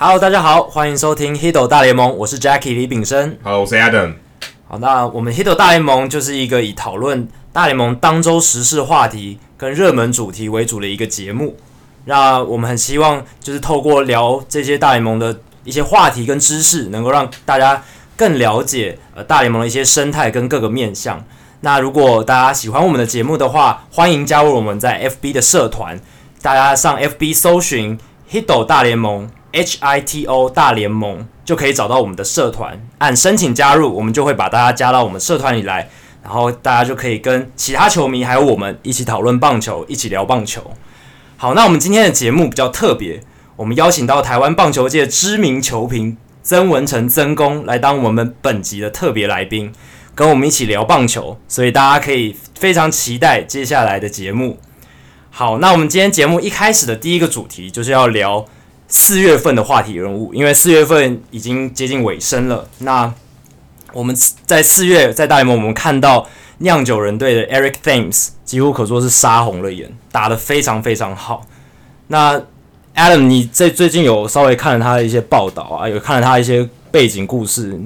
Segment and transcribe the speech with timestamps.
[0.00, 3.36] Hello，大家好，欢迎收听《Hito 大联盟》，我是 Jackie 李炳生。
[3.42, 4.14] Hello，我是 Adam。
[4.68, 11.56] 好，那我们《Hito 大联盟》就是一个以讨论大联盟当周时事话题跟热门主题为主的一个节目。
[12.04, 17.82] 那我们很希望就是透过聊这些大联盟的一些话题跟知识，能够让大家
[18.16, 21.24] 更了解呃大联盟的一些生态跟各个面向。
[21.62, 25.98] 那如果大家喜欢我们的节目的话，欢迎加入我们在 FB 的社团。
[26.40, 27.98] 大家上 FB 搜寻
[28.30, 35.88] Hito 大联盟 H I T O 大联盟，就可以找到我们的社团，按申请加入，我们就会把大家加到我们社团里来，
[36.22, 40.72] 然后大家就可以跟其他球迷还有我们一起讨论棒球，一起聊棒球。
[41.36, 43.20] 好，那我们今天的节目比较特别，
[43.56, 49.72] 我们邀请到台湾棒球界知名球评曾文成曾公来当我们本集的特别来宾。
[50.14, 54.58] 跟我们一起聊棒球，所以大家可以非常期待接下来的节目。
[55.30, 58.44] 好，那我们今天节目一开始的第一个主题就是要聊
[58.88, 62.66] 四月份的话题人物，因为四月份已经接近尾声了。
[62.78, 63.12] 那
[63.92, 66.26] 我们在四月在大联盟，我们看到
[66.58, 71.46] 酿酒人队的 Eric Thames 几乎可说是杀红了眼，打得非常非常好。
[72.08, 72.42] 那
[72.94, 77.78] Adam，你在最近有稍微看了他的一些报道啊，有看了他一些背景故事。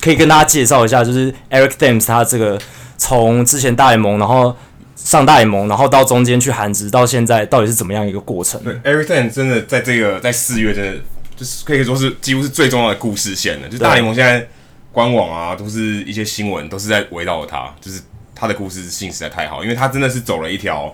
[0.00, 2.56] 可以跟大家介绍一下，就是 Eric Thames 他这个
[2.96, 4.54] 从之前大联盟，然后
[5.04, 8.60] 上大联盟，然后到中间去韩职，到现在到底是怎么样一个过程？
[8.64, 8.74] 对
[9.06, 11.00] Thames 真的在这个在四月真的
[11.36, 13.66] 就是可以说是几乎是最重要的故事线了。
[13.68, 14.46] 就是大联盟现在
[14.92, 18.00] 官网啊，都是一些新闻都是在围绕着他，就是
[18.34, 20.92] 他的故事性实在太好，因为他真的是走了一条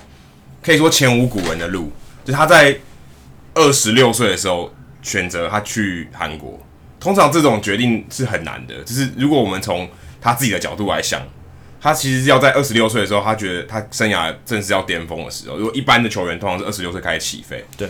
[0.63, 1.91] 可以说前无古人的路，
[2.25, 2.77] 就他在
[3.55, 6.61] 二十六岁的时候选择他去韩国。
[7.01, 9.89] 通常这种决定是很难的，就是如果我们从
[10.21, 11.21] 他自己的角度来想，
[11.85, 15.59] 他其实要在二十六岁的时候，他觉得他生涯正是要巅峰的时候。
[15.59, 17.87] 如果一般的球员通常是二十六岁开始起飞，对，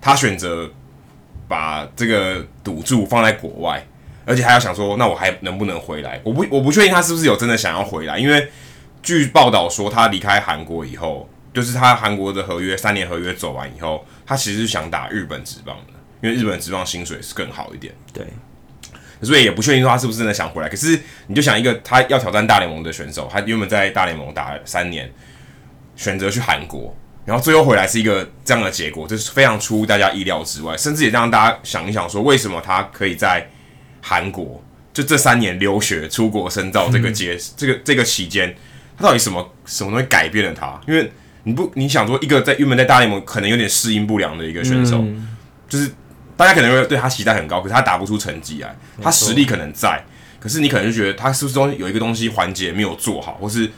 [0.00, 0.70] 他选择
[1.46, 3.86] 把这个赌注放在国外，
[4.24, 6.18] 而且还要想说，那我还能不能回来？
[6.24, 8.50] 我不我不确定他是不是有真的想要回来，因为
[9.02, 18.26] 据报道说，他离开韩国以后，就是他韩国的合约三年合约走完以后，他其实是想打日本职棒的，因为日本职棒薪水是更好一点，对。
[19.24, 20.68] 所以也不确定说他是不是真的想回来。
[20.68, 25.10] 可是你就想一个他要挑战大联盟的选手，他原本在大联盟打了三年，
[25.96, 33.48] 选择去韩国，然后最后回来是一个这样的结果，就是非常出乎大家意料之外，甚至也让大家想一想说，为什么他可以在
[34.00, 34.62] 韩国
[34.92, 38.54] 就这三年留学、出国深造这个阶、嗯、这个这个期间，
[38.96, 40.80] 他到底什么什么东西改变了他？
[40.86, 41.10] 因为
[41.44, 45.28] 你不你想说一个在原本在大联盟可能有点适应不良的一个选手，嗯、
[45.68, 45.90] 就是。
[46.36, 48.76] 大家可能会对他期待很高，可是他打不出成绩来。
[49.00, 50.04] 他实力可能在，
[50.40, 53.70] 可是你可能就觉得他是不是东西有一个东西环节没有做好，或是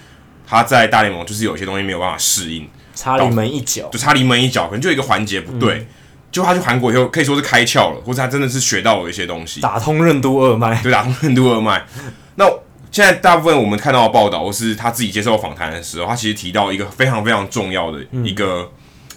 [0.46, 5.80] 他在大联盟就是有些东西没有办法适应，差临门一脚，就差临门一脚，可能就一个环节不对。
[5.80, 5.86] 嗯、
[6.32, 11.84] 就他去韩国以后可以说是开窍了，或者他真的是学到了一些东西，打通任督二脉，对，打通任督二脉。
[12.36, 12.46] 那
[12.90, 18.68] 现在大部分我们看到的报道，或是他自己接受访谈的时候，他其实提到一个非常非常重要的一个，嗯、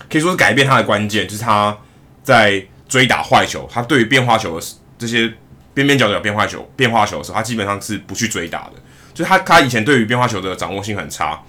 [0.10, 1.78] 可以说是改变他的关键，就是他
[2.22, 2.66] 在。
[2.90, 4.68] 追打坏球，他对于变化球的
[4.98, 5.32] 这些
[5.74, 8.74] 边边角角变化球、变化球的时候，他基本上是不去追打的。
[9.14, 11.40] 就他他以前对于变化球的掌握性很差，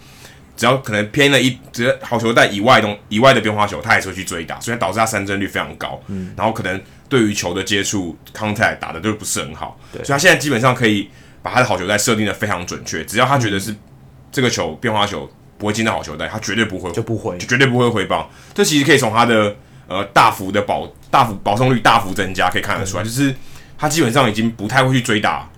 [0.56, 6.00] 只要可能偏了一只要好球带以外东以外的变化球，他也是会去追打，所以导致他三振率非常高。
[6.08, 9.80] 嗯，然后可能对于球的接触 contact 打的都不是很好。
[9.92, 11.08] 对，所以他现在基本上可以
[11.42, 13.74] 把他的好球带设定的非常准确，只要他觉得是
[14.30, 18.28] 这个球变化球不会进到好球带，他绝对不会就不会，就绝对不会回棒。
[18.52, 19.56] 这其实可以从他的。
[19.90, 23.34] 呃，大幅的保大幅保送率大幅增加，可以看得出来，就是
[23.76, 25.50] 他基本上已经不太会去追打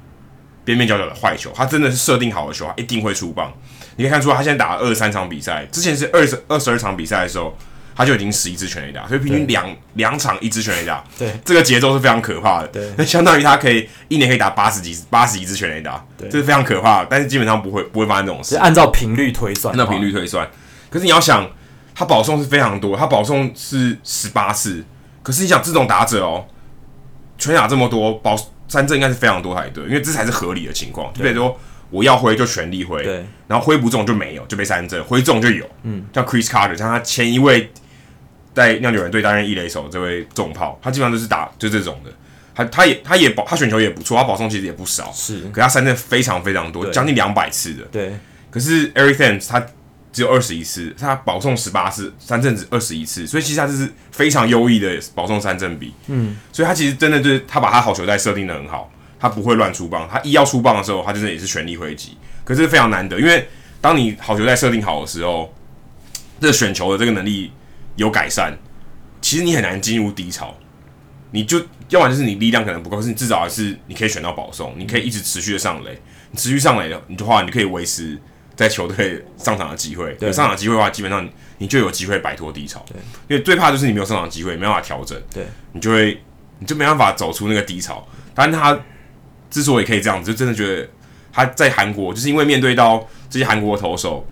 [0.65, 3.53] 边边角角的坏球，他真的是设定好的球，他一定会出棒。
[3.97, 7.55] 你可以看出他现在打了二十三场比赛，之前是二十二十二场比赛的时候，
[7.95, 12.69] 他就已经十一支全垒打，所以平均两两场一支全垒打，对，这个节奏是非常可怕的。
[12.69, 17.09] 对，那相当于他可以一年可以打八十几八十几支全垒打，对，这是非常可怕的。
[17.11, 20.49] 但是基本上不会不会发生这种事，按照频率推算，按照频率推算。
[20.89, 21.47] 可是你要想，
[21.95, 24.85] 他保送是非常多，他保送是十八次。
[25.23, 26.45] 可是你想，这种打者哦，
[27.39, 31.13] 全打这么多，保三振应该是非常多才对，因为这才是合理的情况。
[31.15, 35.65] 就比如说，我要挥就全力挥，对，然后挥不中就没有，就被三振；挥中就有。
[35.83, 37.71] 嗯，像 Chris Carter，像他前一位
[38.53, 42.11] 在酿酒人队担任一垒手这位重炮，他基本上都是打就这种的。
[42.55, 47.85] 他他也他也保他选球也不错，他保送其实也不少，是，可他三振非常非常多，将近两百次的。
[47.93, 48.13] 对，
[48.51, 49.65] 可是 Eric Thames 他。
[50.13, 55.95] 只有二十一次，他保送十八次，三振只二十一次，所以其实他这是非常优异的保送三振比。
[56.09, 62.17] 嗯，所以他其实真的就是他把他好球带设定的很好，他不会乱出棒，他一要出棒的时候，他真的也是全力挥击。
[62.45, 63.49] 可是非常难得，因为
[63.81, 65.53] 当你好球带设定好的时候，
[66.41, 67.51] 这个选球的这个能力
[67.97, 68.53] 有改善，
[69.21, 70.55] 其实你很难进入低潮。
[71.35, 75.99] 你就要不然就是你力量可能不够，可是你至少还是你可以选到保送，你可以一直持续的上垒，
[76.31, 78.21] 你持续上垒的，你的话你就可以维持
[78.55, 80.17] 在球队上场的机会。
[80.21, 81.29] 有上场机会的话，基本上
[81.59, 82.85] 你就有机会摆脱低潮。
[82.87, 82.97] 对，
[83.29, 86.21] 因为最怕就是你没有上场机会，没办法调整，对，你就会
[86.59, 88.07] 你就没办法走出那个低潮。
[88.35, 88.79] 但他
[89.51, 90.89] 之所以可以这样子，就真的觉得
[91.33, 94.27] 他在韩国就是因为面对到这些韩国投手，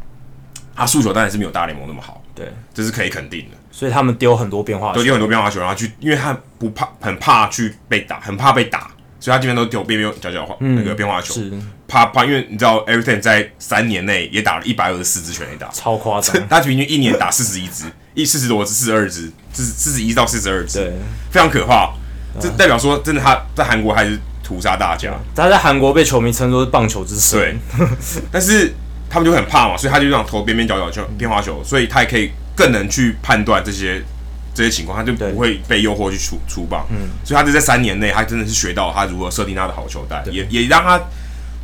[0.75, 3.57] 他速球当然是没有大联盟那么好，对，这是可以肯定的。
[3.71, 8.91] 所以他们丢很多变化球，丢很多变化球，然后去，因为他不怕，很怕去被打，很怕被打，
[9.21, 11.53] 所以他基本上都丢边边角角化那个变化球，是
[11.91, 17.85] 怕怕，因为你知道 Thames 在三年内也打了一百二十四支全垒打，超夸张， 他平均一年打四十一支，
[18.15, 20.93] 一四十多支，四十二支，四四十一到四十二支，对，
[21.31, 21.93] 非常可怕。
[22.41, 25.13] 这代表说，真的他在韩国还是屠杀大家。
[25.35, 27.39] 他在韩国被球迷称作是棒球之神，
[27.77, 27.89] 对，
[28.31, 28.73] 但是
[29.11, 32.31] 他们就很怕嘛，所以他就这样投边边角角球变化球，所以他也可以。
[32.57, 34.05] 更能去判断这些
[34.53, 41.01] 这些情况，他就不会被诱惑去出出棒，嗯，所以他就在三年内，他真的是学到他如何设定他的好球带，也也让他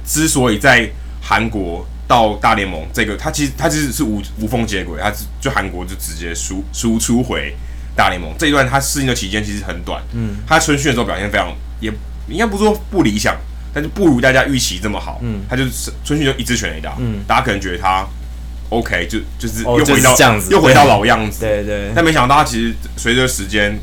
[0.07, 0.89] 之所以在
[1.21, 7.55] 韩国到大联盟这个，他其实他其实是无无缝接轨，他就韩国就直接输输出回
[7.97, 11.93] 大联盟这一段，他适应的期间其实很短，嗯，他春训的时候表现非常，也
[12.29, 13.37] 应该不是说不理想，
[13.75, 18.07] 但是不如大家预期这么好，嗯，他就是春训就一支全垒打，嗯，大家可能觉得他。
[18.69, 21.39] OK，就就是又回到、哦、这样子，又回到老样子。
[21.39, 21.93] 对对，对。
[21.95, 23.79] 但没想到他其实随着时间，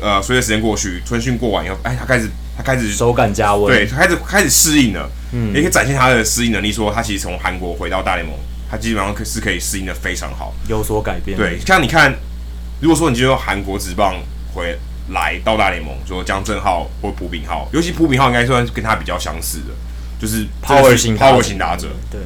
[0.00, 5.10] 呃，随着时间过去，春训过完以后，哎，他开始他开始手感加温，对，他开始开始适应了。
[5.32, 5.54] 嗯。
[5.54, 8.34] 也可以展现他的适应能力，说他其实从韩国回到大联盟，
[8.70, 11.36] 他基本上可是可以适应的非常好，有所改变。
[11.36, 12.14] 对，像你看，
[12.80, 14.16] 如果说你就用韩国职棒
[14.54, 14.78] 回
[15.10, 19.74] 来到大联盟，说江正浩或朴炳浩，尤其朴炳浩应该算是跟他比较相似的，
[20.18, 22.20] 就是 power 型 power 型打者，对。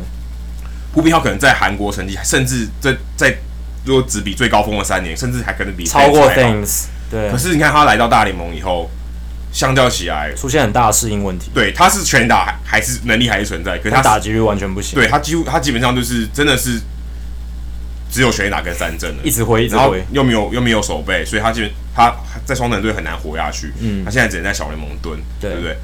[0.94, 3.34] 朴炳浩可能在韩国成绩，甚至在在
[3.87, 6.84] 如果只比最高峰的三年，甚至还可能比超过 Things。
[7.10, 7.31] 对。
[7.31, 8.90] 可是你看他来到大联盟以后，
[9.52, 11.50] 相较起来出现很大的适应问题。
[11.52, 14.94] 对，他是全打还还是能力还是存在，可是他，他打击率完全不行。
[14.94, 16.81] 对他几乎他基本上就是真的是
[18.10, 22.14] 只有全打跟三振了，一直挥，一直挥，又没有又没有守备，所以他基本他
[22.44, 23.72] 在双城队很难活下去。
[23.81, 24.04] 嗯。
[24.04, 25.76] 他现在只能在小联盟蹲，对不对？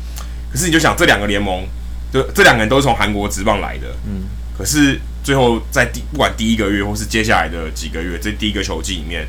[0.50, 1.66] 可是你就想这两个联盟，
[2.10, 4.24] 就这两个人都是从韩国职棒来的，嗯。
[4.56, 9.28] 可是最后在第不管第一个月或是接下来的几个月，这第一个球季里面，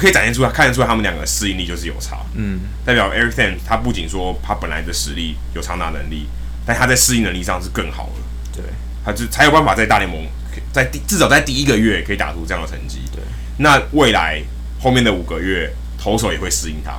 [0.00, 2.18] 可以展现出来，看得出来他们两个适应力就是有差。
[2.34, 6.26] 嗯，代表 Eric Thames 他不仅说他本来的实力有长打能力，
[6.64, 8.62] 但他在适应能力上是更好的。
[8.62, 8.64] 对，
[9.04, 10.26] 他就才有办法在大联盟
[10.72, 13.00] 在第至少在第一个月可以打出这样的成绩。
[13.12, 13.22] 对，
[13.58, 14.42] 那未来
[14.80, 16.98] 后面的五个月，投手也会适应他，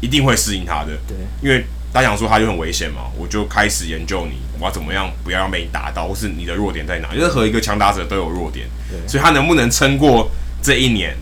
[0.00, 0.98] 一定会适应他的。
[1.06, 1.64] 对，因为。
[1.92, 7.08] 大家想说他就很危险嘛，我就开始研究你，我要怎么样不要让被你打到，或是你的弱点在哪？
[7.12, 8.64] 任何一个强打者都有弱点，
[9.08, 10.30] 所以他能不能撑过
[10.62, 11.16] 这一年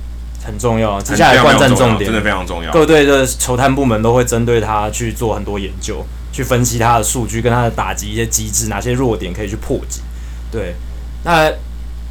[0.48, 1.00] 很重要。
[1.00, 2.72] 接下来观战重点真的非常重要。
[2.72, 10.00] 各队的球探部门都会针对他去做很多研究，去分析他的数据跟他的打击一些机制，哪些弱点可以去破解。
[10.50, 10.74] 对，
[11.22, 11.48] 那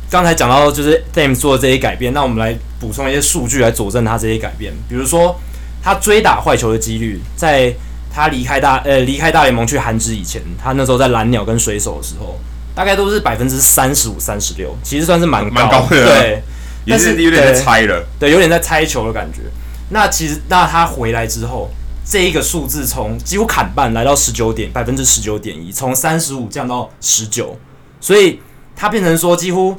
[0.09, 5.35] 刚才讲到就是 Thames 做的这些改变，那我们来补充一些数据来佐证他这些改变，比如说
[5.83, 7.73] 他追打坏球的几率在。
[8.09, 12.35] 他离开大呃离开大联盟去韩职以前，他那时候在蓝鸟跟水手的时候，
[12.73, 15.89] 大概都是百分之三十五、三十六，其实算是蛮蛮高的。
[15.89, 16.41] 对，
[16.87, 19.41] 但是有点在猜了，对，有点在猜球的感觉。
[19.89, 21.69] 那其实那他回来之后，
[22.05, 27.57] 这一个数字从几乎砍半来到十九点百分之十九点一，从三十五降到十九，
[27.99, 28.39] 所以
[28.75, 29.75] 他变成说几乎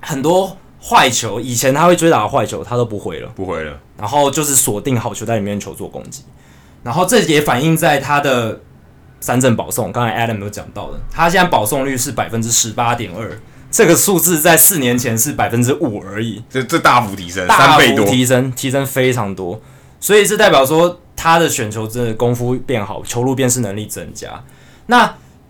[0.00, 6.22] 很多坏球，以前他会追打的坏球，他都不回了，不回了，然后就是锁定好球在里面球做攻击。
[6.82, 8.60] 然后这也反映在他的
[9.18, 13.40] 三振保送，刚才 Adam 都讲到的，他现在保送率是百分之十八点二，
[13.76, 19.60] 这个数字在四年前是百分之五而已，这这大幅提升，大幅提升，提升非常多，
[20.00, 24.42] 所以这代表说他的选球真的功夫变好，球路辨识能力增加。
[24.86, 25.04] 那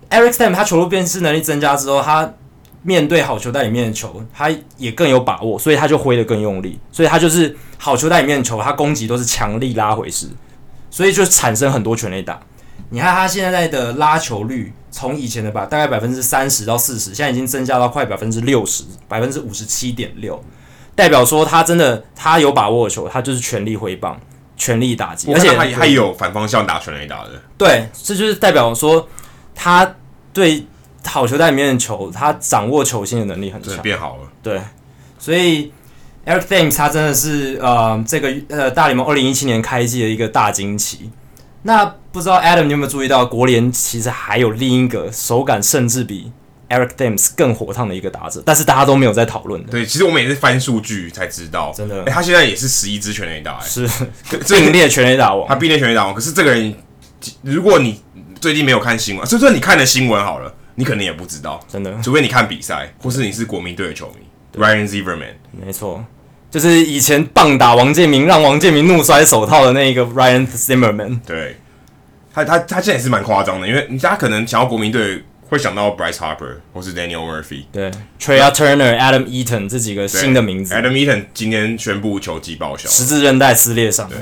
[0.09, 2.33] Eric Thames 他球路辨识能力增加之后，他
[2.81, 10.27] 面对好球带里面的球，他也更有把握，所以他就挥得更用力，所以他就是好球带里面的球，他攻击都是强力拉回式。
[10.89, 12.37] 所以就产生很多全垒打，
[12.89, 20.43] 你看他现在的拉球率，从以前的吧大概百分之三十到四十，现在已经增加到快百分之六十，百分之五十七点六，
[20.95, 24.19] 代表说他真的他有把握球，他就是全力挥棒，
[24.55, 27.31] 全力打击，而且他还有反方向打全垒打的。
[27.57, 29.07] 对，这就是代表说
[29.53, 29.95] 他
[30.33, 30.65] 对
[31.05, 34.23] 好球带里面的球，他掌握球心的能力很强，变好了。
[34.41, 34.61] 对，
[35.19, 35.71] 所以。
[36.27, 41.09] Eric Thames 他真的是呃，这个呃大联盟二零一七年开季的一个大惊奇。
[41.67, 46.31] 那不知道 Adam 你有没有注意到，国联其实还有另一个手感甚至比
[46.69, 49.71] Eric Thames 更火烫的一个打者，但是大家都没有在讨论的。
[49.71, 54.05] 对，其实我们也是翻数据才知道，真的，欸、他现在也是十一支全垒打、欸，是。
[54.47, 56.15] 并列全垒打王，他并列全垒打王。
[56.15, 56.73] 可是这个人，
[57.41, 58.01] 如果你
[58.39, 64.25] 最近没有看新闻，就算你看了新闻好了，你可能也不知道，真的，除非你看比赛，或是你是国民队的球迷。
[64.57, 66.05] Ryan Zimmerman，没错，
[66.57, 71.19] 就是以前棒打王建民，让王建民怒摔手套的那一个 Ryan Zimmerman。
[71.23, 71.57] 对，
[72.33, 80.73] 他他他现在也是蛮夸张的，因为大家可能想要国民队会想到 Bryce Harper 或是 Daniel Murphy，对，Trey Turner、Adam Eaton 这几个新的名字。
[80.73, 84.09] Adam Eaton 今天宣布球季报销，十字韧带撕裂伤。
[84.09, 84.17] 对，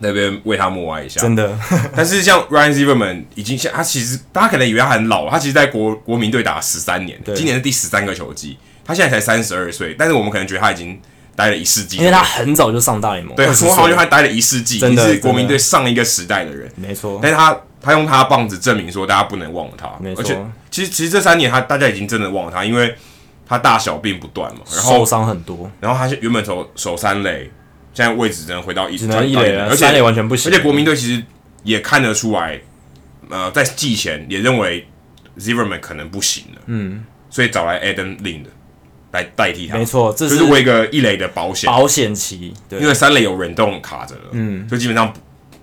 [0.00, 1.20] 那边为他默哀一下。
[1.20, 1.56] 真的，
[1.94, 8.58] 但是像 Ryan Zimmerman 已经像他其实大家可能以为他很老，他其实在国国民队打了十三年，今年是第十三个球季。
[8.84, 10.98] 他现在才三十二岁，但是我们可能觉得他已经
[11.38, 13.32] 待了一世纪，因为他很早就上大联盟。
[13.36, 16.68] 对，说好就他待了一世纪，真的是国民队上一个时代的人。
[16.74, 19.88] 没错，但是他他用他的棒子证明说，大家不能忘了他。
[20.00, 20.36] 没错，而且
[20.68, 22.92] 其实其实这三年他大家已经真的忘了他，因为
[23.46, 27.48] 他大小病不断嘛，然后受伤很多，然后他原本从守三垒，
[27.94, 30.50] 现在位置只能回到一，只能一垒了，而且三垒完全不行。
[30.50, 31.22] 而且国民队其实
[31.62, 32.60] 也看得出来，
[33.30, 34.88] 呃，在季前也认为
[35.38, 38.46] Zimmerman 可能不行了，嗯，所以找来 Adam Lind
[39.12, 41.66] 来代替他，没错，这是为一个一垒的保险。
[41.66, 45.12] 保险期，对，因为三垒有忍动卡着了，嗯，所以基本上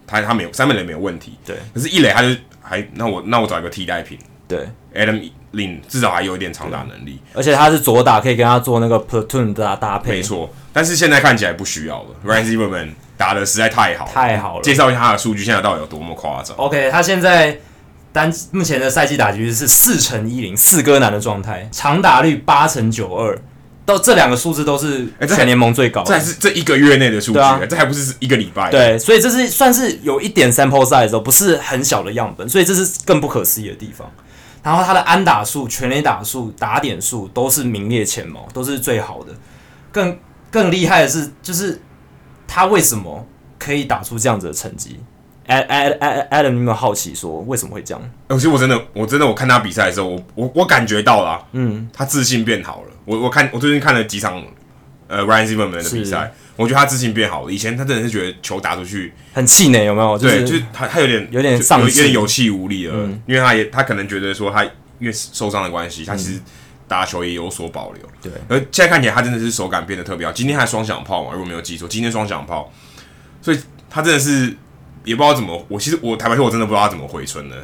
[0.08, 2.30] 他他没有三垒没有问题，对，可是一垒他就
[2.62, 17.60] 还那我那我找一个替代品，对，Adam Lind 至少还有一点长打能力，而且他是左打，可以跟他做那个 platoon 的搭配，没错，但是现在看起来不需要了，Ryan Zimmerman 打的实在太好了，太好了，介绍一下他的数据，现在到底有多么夸张？OK，他现在。
[18.16, 23.38] 单目前的赛季打击率是四乘一零，四哥男的状态，长打率八乘九二，
[23.86, 28.72] 到这两个数字都是全联盟最高的，这还是这一个月内的数据，啊，这还不是一个礼拜。
[28.72, 34.10] 对，所以这是算是有一点 sample size 哦，不是很小的样本，所以这是更不可思议的地方。
[34.64, 39.34] 然后他的安打数、全垒打数、打点数都是名列前茅，都是最好的。
[39.92, 40.18] 更
[40.50, 41.82] 更厉害的是，就是
[42.48, 43.28] 他为什么
[43.60, 45.02] 可以打出这样子的成绩
[45.48, 48.12] ？Adam，你有没有好奇说为什么会这样？
[48.30, 52.90] 其实我真的，我真的，我看他比赛的时候，我我我感觉到了，嗯，他自信变好了。
[53.06, 54.44] 我我看我最近看了几场
[55.08, 57.52] 呃 Ryan Zimmerman 的比赛，我觉得他自信变好了。
[57.52, 60.18] 以前他真的是觉得球打出去很气馁，有没有？
[60.18, 62.96] 对，就是他他有点有点有点有气无力了。
[63.28, 64.64] 因为他也他可能觉得说他
[65.00, 66.40] 因为受伤的关系，他其实
[66.88, 68.02] 打球也有所保留。
[68.20, 70.34] 对，而现在看起来他真的是手感变得特别好。
[70.34, 71.32] 今天还双响炮嘛？
[71.34, 72.74] 如果没有记错，今天双响炮，
[73.42, 73.60] 所以
[73.90, 74.56] 他真的是。
[75.06, 77.56] 也不知道怎么，我其实我坦白说，我真的不知道他怎么回春的。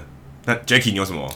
[0.45, 1.29] 那 Jacky，你有什么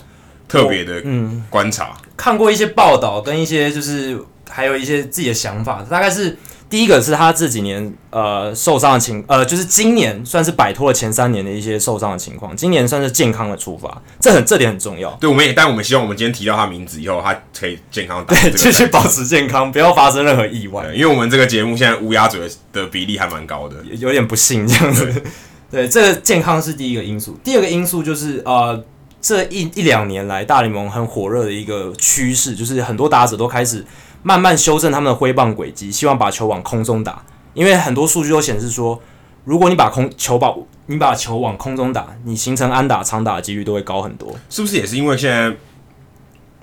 [0.48, 1.04] 特别的
[1.50, 1.98] 观察？
[2.04, 4.18] 嗯，看过一些报道，跟一些就是
[4.50, 5.86] 还有一些自己的想法。
[5.90, 15.12] 大概是第一个是他这几年呃受伤的情，呃就是今年算是摆脱了前三年的一些受伤的情况，今年算是健康的出发，这很这点很重要。
[15.22, 20.92] 对，我们也，但我们希望我们今天提到他名字以后，他可以健康打， 对，继续保持健康，不要发生任何意外。
[20.96, 22.42] 因为我们这个节目现在乌鸦嘴
[22.74, 25.24] 的比例还蛮高的，有点不幸这样子。
[25.72, 27.38] 对，这个健康是第一个因素。
[27.44, 28.82] 第二个因素就是，呃，
[29.20, 33.86] 这一一两年来大联盟很火热的一个趋势，就是很多打者都开始
[34.24, 37.24] 慢慢修正他们的挥棒轨迹，希望把球往空中打。
[37.54, 39.02] 因为很多数据都显示说，
[39.44, 40.54] 如果你把空球把
[40.86, 44.34] 你把球往空中打，你形成安打长打的几率都会高很多。
[44.50, 45.56] 是不是也是因为现在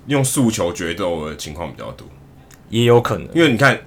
[0.07, 2.07] 用速球决斗的情况比较多？
[2.71, 3.79] 也有可能，因为你看。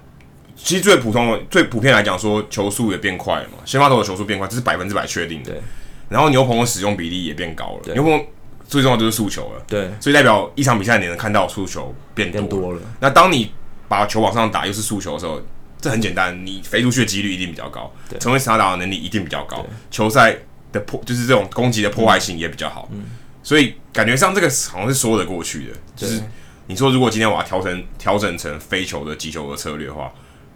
[0.55, 5.51] 其实最普通的、最普遍来讲，说球速也变快了嘛，先发投的球速变快，这是百分之百确定的。
[5.51, 5.61] 对。
[6.07, 8.25] 然后牛棚的使用比例也变高了，对牛棚
[8.67, 9.63] 最重要就是速球了。
[9.67, 9.91] 对。
[9.99, 12.47] 所以代表一场比赛你能看到速球变多了。
[12.47, 12.81] 变多了。
[12.99, 13.51] 那当你
[13.87, 15.41] 把球往上打又是速球的时候，
[15.81, 20.35] 这很简单，你飞出去的几率一定比较高，对成为长打的能力一定比较高，球赛
[20.71, 22.89] 的破就是这种攻击的破坏性也比较好。
[22.93, 23.03] 嗯。
[23.43, 26.21] 所以感觉上这个好像是说得过去的，就是
[26.67, 30.11] 你说如果今天我要调整调整成飞球的击球的策略的话。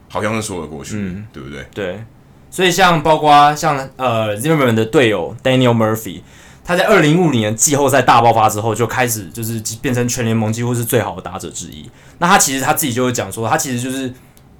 [0.09, 1.65] 好像是说得过去，嗯，对不对？
[1.73, 2.03] 对，
[2.51, 6.21] 所以像包括像呃 Zimmerman 的队友 Daniel Murphy，
[6.65, 11.89] 他在二零一五年季后赛大爆发之后，就开始就是变成全联盟几乎是最好的打者之一。
[12.17, 14.13] 那他其实他自己就会讲说，他其实就是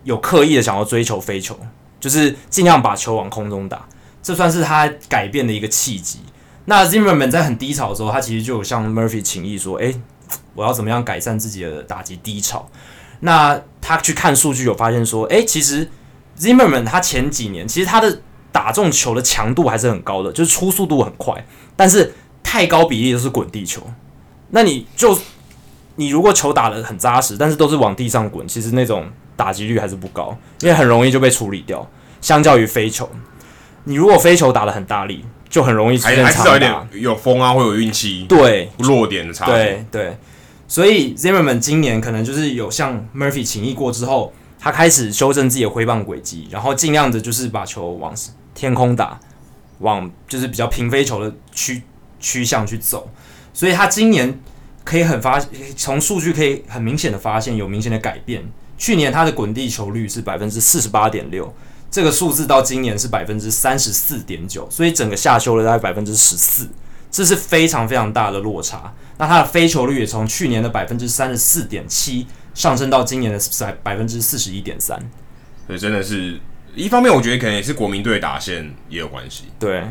[0.03, 1.59] 有刻意的想要追求飞球，
[1.99, 3.85] 就是尽量把球往空中打，
[4.23, 6.19] 这算是他改变的一个契机。
[6.65, 9.99] 那 Zimmerman 在很低潮的时候，他其实就有向 Murphy 请益说：“诶，
[10.53, 12.69] 我要怎么样改善自己的打击低潮？”
[13.21, 15.89] 那他去看数据，有发现说，哎、欸，其实
[16.37, 18.21] Zimmerman 他前几年其实他的
[18.51, 21.45] 打中球的强度还是很高的，就是出速度很快，
[21.75, 23.81] 但是太高比例都是滚地球。
[24.51, 25.17] 那你就
[25.95, 31.87] 你如果球打得很扎实，但是都是往地上滚，其实那种打击率还是不高，因为很容易就被处理掉。
[32.21, 33.09] 相较于飞球，
[33.83, 36.31] 你如果飞球打得很大力，就很容易出现长打。
[36.31, 39.51] 还还是有点有风啊，会有运气，对，弱点的差距。
[39.51, 40.17] 对对。
[40.69, 48.13] 所以 Zimmerman 今年可能就是有向 Murphy 请益过之后，他开始修正自己的挥棒轨迹，然后尽量的就是把球往
[48.53, 49.19] 天空打，
[49.79, 51.81] 往就是比较平飞球的趋
[52.19, 53.09] 趋向去走。
[53.51, 54.39] 所以他今年
[54.83, 55.43] 可以很发
[55.75, 58.43] 从数据可以很明显的发现有明显的改变。
[58.77, 61.51] 去年他的滚地球率是百分之四十八点六，
[61.89, 66.69] 这个数字到今年是百分之三十四点九，所以整个下修了大概百分之十四。
[67.11, 68.93] 这是非常非常大的落差。
[69.17, 74.97] 那他的非球率也从去年的百分之三十四点七上升到今年的百百分之四十一点三。
[75.67, 76.39] 所以真的是
[76.73, 79.45] 一方面，我觉得可能也是国民队打线也有关系。
[79.59, 79.83] 对，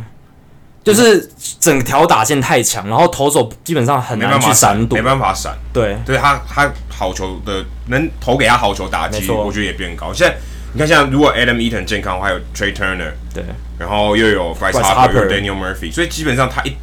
[0.82, 5.58] 就是整条打线太强，然后投手基本上很难去闪躲，没办法闪。
[5.74, 10.10] 对，对他他好球的能投给他好球打击，我觉得也变高。
[10.10, 10.34] 现在
[10.72, 13.44] 你看，像如果 Adam Eaton 健康还有 Trey Turner，对，
[13.78, 16.74] 然后又有 Bryce Harper，有 Daniel Murphy，所以基本上他一。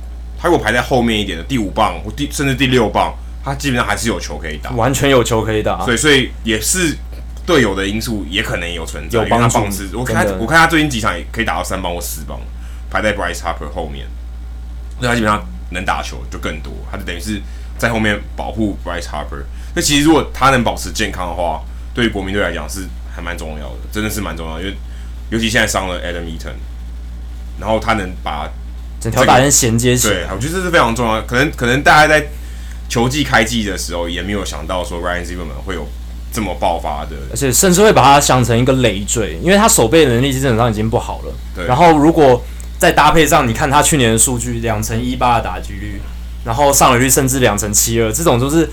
[0.45, 3.11] 他如果排在后面一点的第五棒或第甚至第六棒，
[3.43, 5.83] 他基本上还是有球可以打，完全有球可以打。
[5.83, 6.95] 所以，所以也是
[7.47, 9.23] 队友的因素，也可能有存在。
[9.23, 9.57] 有帮助。
[9.97, 12.39] 我看他，我看他最近几场也可以打到三棒或四棒，
[12.91, 14.05] 排在 Bryce Harper 后面，
[14.99, 16.71] 那他基本上能打球就更多。
[16.91, 17.41] 他就等于是
[17.79, 19.45] 在后面保护 Bryce Harper。
[19.73, 24.61] 那其实如果他能保持健康的话，对于国民队来讲是还蛮重要的，真的是蛮重要的。
[24.61, 24.77] 因为
[25.31, 26.53] 尤其现在伤了 Adam Eaton，
[27.59, 28.47] 然后他能把。
[29.05, 31.21] 整条打线衔接起来，对，我觉得这是非常重要。
[31.21, 32.27] 可能可能大家在
[32.89, 35.87] 球季开季的时候也没有想到说 Ryan Zimmerman 会有
[36.33, 41.33] 这么爆发的，而且甚至会把他想成一个累赘，因为他守备能力基本上已经不好了。
[41.55, 41.67] 对。
[41.67, 42.43] 然后如果
[42.79, 46.01] 再搭配上，你看他去年的数据，两成一八的打击率，
[46.43, 48.67] 然后上垒率甚至两成七二，这种都是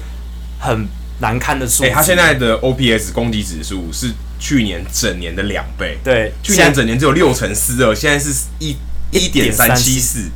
[0.58, 0.88] 很
[1.20, 1.84] 难堪的数。
[1.84, 5.98] 哎，他现在的 OPS 攻击指数是去年整年的两倍。
[6.02, 8.74] 对，去年整年只有六成四二，现在是一。
[9.12, 10.30] 一点三七四，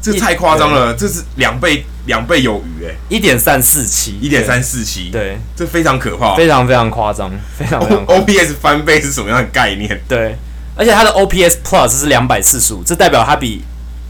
[0.00, 8.06] 这太夸张了，这是两倍两倍有余哎，一点三四七，一点三四七，对，这非常可怕，非常非常夸张，非常非常。
[8.06, 10.00] OPS 翻倍是什么样的概念？
[10.08, 10.34] 对，
[10.74, 13.62] 而且他的 OPS Plus 是两百四十五，这代表他比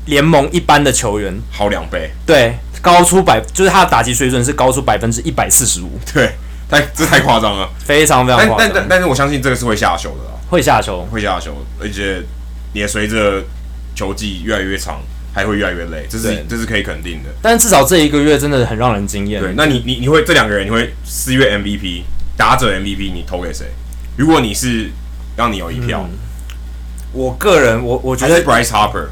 [0.06, 6.34] 联盟一般的球员好两倍，对，高出百，就是他的打击水准是高出百分之一百四十五，对，
[6.70, 8.58] 太这太夸张了，非常非常夸张。
[8.58, 12.22] 但但但是我相信这个是会下球的，会下球，会下球，而且
[12.72, 13.42] 也随着。
[13.98, 15.00] 球季越来越长，
[15.34, 17.30] 还会越来越累，这是这是可以肯定的。
[17.42, 19.42] 但至少这一个月真的很让人惊艳。
[19.42, 22.02] 对，那你你你会这两个人，你会四月 MVP
[22.36, 23.66] 打者 MVP，你投给谁？
[24.16, 24.90] 如果你是
[25.36, 26.16] 让你有一票，嗯、
[27.12, 29.08] 我个人我我觉得 Bryce Harper，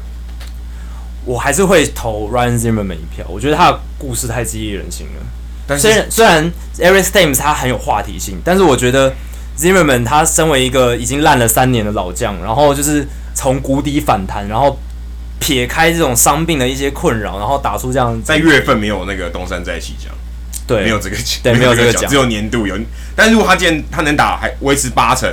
[1.25, 3.25] 我还是会投 Ryan Zimmerman 一票。
[3.27, 5.25] 我觉得他的故事太激励人心了。
[5.67, 9.13] 但虽然虽然 Eric Thames 他很有话题性，但是我觉得
[9.57, 13.07] Zimmerman 他身为一个已经烂了三年的老将，然后就是。
[13.39, 14.75] 从谷底反弹，然后
[15.39, 18.19] 撇开这种伤病的一些困扰，然后打出这样。
[18.23, 20.11] 在月份没有那个东山再起奖，
[20.65, 22.75] 对，没有这个奖，对，没有这个 奖，只有年度有。
[23.15, 25.29] 但如果他今天他能打，还维持八成，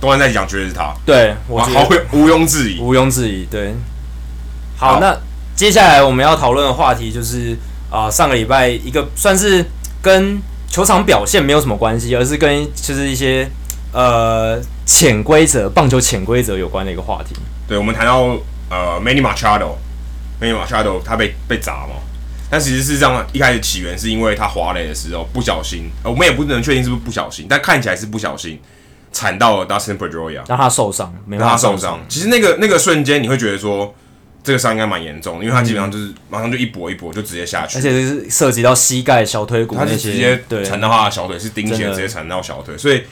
[0.00, 0.94] 东山再起奖绝对是他。
[1.04, 3.44] 对，我觉得好，毋庸置疑，毋庸置疑。
[3.50, 3.74] 对，
[4.76, 5.18] 好，好，那
[5.56, 7.58] 接下来我们要讨论的话题就是
[7.90, 9.64] 啊、呃，上个礼拜一个算是
[10.00, 13.50] 跟球场表现没有什么关系，而是跟就是一些。
[13.92, 17.34] 呃，潜规则，棒球潜规则有关的一个话题。
[17.66, 18.38] 对，我们谈到
[18.70, 21.96] 呃，Manny Machado，Manny Machado 他被被砸嘛，
[22.48, 28.60] 但其实是这样，一开始起源是因为他滑垒的时候不小心，呃，我们也不能确定是不是不小心，但看起来是不小心
[29.12, 31.98] 铲到了 Dustin Pedroia，让他受伤，没让他受伤。
[32.08, 33.92] 其实那个那个瞬间，你会觉得说
[34.44, 43.02] 这个伤应该蛮严重，因为他基本上就是马上就一跛一跛就直接下去，而且是涉及到膝盖、小腿骨，他是直接缠到他的小腿，是钉鞋直接缠到小腿，所以。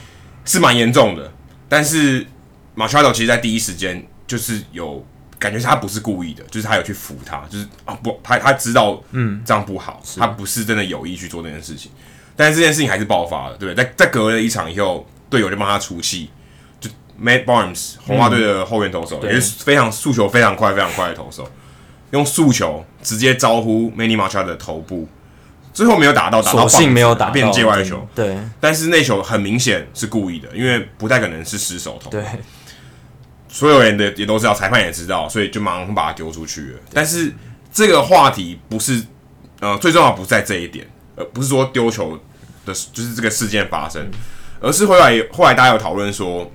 [0.49, 1.31] 是蛮严重的，
[1.67, 2.25] 但是
[2.75, 5.05] Machado 其实，在第一时间就是有
[5.37, 11.91] 感觉，他不是故意的，就是他有去扶他，就是啊不，他他知道，嗯，这样不好，他不是真的有意去做这件事情，
[12.35, 13.83] 但是这件事情还是爆发了，对不对？
[13.85, 16.31] 在在隔了一场以后，队友就帮他出气，
[16.79, 16.89] 就
[17.21, 21.47] Matt Barnes 红袜队的后援投手，也是非常速球非常快非常快的投手，
[22.09, 25.07] 用速球直接招呼 Manny Machado 的头部。
[25.79, 28.05] 最后没有打到，打到所幸没有打到，变成界外球。
[28.13, 32.09] 对，但是那球很明显是故意的，因为不太可能是失手投。
[32.09, 32.21] 对，
[33.47, 36.79] 所有人的也都知道，裁判也知道，所以就马上把他丢出去了。
[36.93, 37.33] 但是
[37.71, 39.01] 这个话题不是，
[39.61, 42.19] 呃，最重要不在这一点，而不是说丢球
[42.65, 44.05] 的，就是这个事件发生，
[44.59, 46.51] 而是后来后来大家有讨论说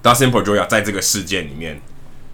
[0.00, 1.80] ，Dustin Pedroia 在这个事件里面，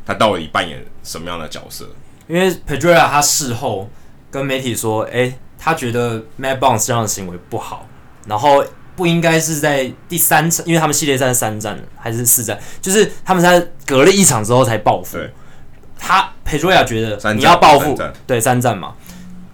[0.05, 1.88] 他到底扮演什么样的角色？
[2.27, 3.88] 因为 Pedroia 他事后
[4.31, 5.38] 跟媒体说，哎、欸。
[5.59, 7.87] 他觉得 Matt Barnes 这样的行为不好，
[8.27, 8.64] 然后
[8.97, 15.18] 不应该是在第三场，因为他们系列赛三战还是四战，就是他们在隔了一场之后才报复。
[15.99, 18.94] 他 Pedroia 觉得你要报复，对三战嘛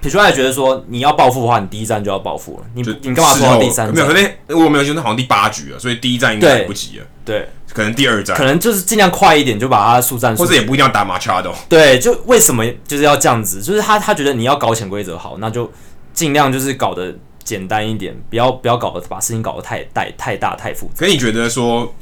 [0.03, 2.67] Pedroia 觉得说你要报复的话，你第一站就要报复了。
[2.75, 4.07] 你你干嘛拖到第三站？
[4.07, 7.07] 没有，那我没有，觉得好像第八局了，所以第一站应该来不及了。
[7.25, 11.55] 对，可能第二站，可能就是尽量快一点就把他速战速，或者也不一定要打 Machado。
[11.71, 13.63] 对，就为什么就是要这样子？
[13.63, 15.73] 就是他他觉得你要搞潜规则好，那就
[16.15, 21.05] 尽量就是搞得简单一点，不要不要搞得把事情搞得太太太大太复杂。
[21.05, 21.95] 可你觉得说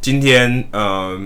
[0.00, 1.16] 今天呃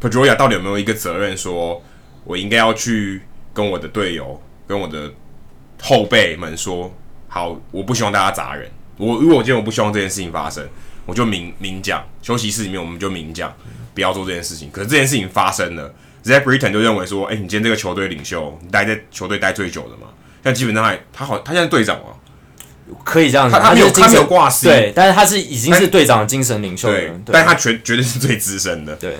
[0.00, 1.82] Pedroia 到底有没有一个责任说？
[2.24, 3.22] 我应该要去
[3.54, 5.10] 跟我的队友、跟我的
[5.80, 6.94] 后辈们说，
[7.26, 8.70] 好，我不希望大家砸人。
[8.98, 10.68] 我如果我今天我不希望这件事情发生，
[11.06, 13.50] 我就明明讲，休息室里面我们就明讲，
[13.94, 14.70] 不要做这件事情。
[14.70, 20.08] 可是这件事情发生了，Zach Britton 就认为说，哎、你今天这个球队领袖，你待在球队待最久的嘛，
[20.42, 22.14] 但基本上他他好，他现在队长啊，
[23.04, 29.16] 可以这样子，他他没有他没有挂 C，对，但是他是已经是队长的精神领袖了，对，但他绝绝对是最资深的，对，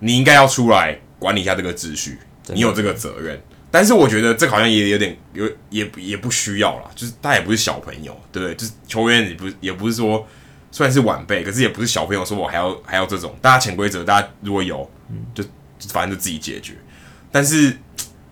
[0.00, 2.18] 你应该要出来管理一下这个秩序。
[2.48, 8.54] 你有这个责任，但是我觉得这好像也有点有也也不需要啦，就是他也不是小朋友，对不对？
[8.54, 10.26] 就是球员也不是也不是说
[10.70, 14.86] 虽然是晚辈，可是也不是小朋友，说我还要还要这种，大家潜规则，大家如果有，
[15.34, 15.42] 就
[15.78, 16.74] 就反正就自己解决。
[17.32, 17.72] 但是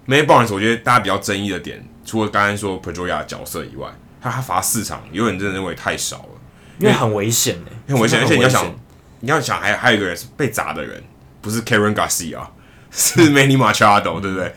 [0.06, 3.88] Matt Barnes 我觉得大家比较争议的点，除了刚刚说 Pedroia 的角色以外，
[4.20, 6.40] 他他罚四场，有人真的认为太少了，
[6.78, 8.74] 因为很危险诶，很危险，而且你要想
[9.20, 11.02] 你要想还还有一个人是被砸的人，
[11.40, 12.40] 不是 Karen Garcia。
[12.94, 14.54] 是 Manny Machado，对不对？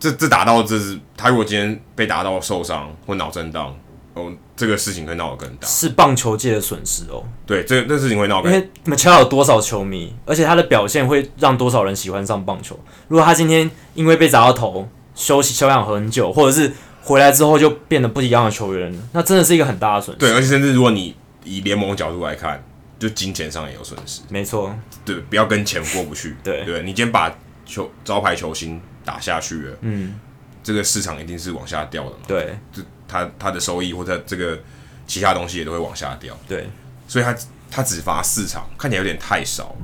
[0.00, 3.72] 这这打到这是他如果今天被打到受伤或脑震荡，
[4.14, 7.22] 哦，这个事情会闹得更大，是棒球界的损失哦。
[7.46, 12.76] 对，这这事情会闹，因为 Machado 有多少球迷，而且他的表现会让多少人喜欢上棒球。
[13.06, 16.72] 如果他今天因为被砸到头，休息休养很久，或者是
[17.02, 20.20] 回来之后就变得不一样的球员，那真的是一个很大的损失。
[20.20, 22.62] 对，而且甚至如果你以联盟角度来看。
[23.02, 24.72] 就金钱上也有损失，没错，
[25.04, 26.36] 对，不要跟钱过不去。
[26.44, 30.14] 对，对，你今天把球招牌球星打下去了，嗯，
[30.62, 32.18] 这个市场一定是往下掉的嘛。
[32.28, 34.56] 对，就他他的收益或者这个
[35.04, 36.38] 其他东西也都会往下掉。
[36.46, 36.70] 对，
[37.08, 37.36] 所以他
[37.68, 39.74] 他只罚四场，看起来有点太少。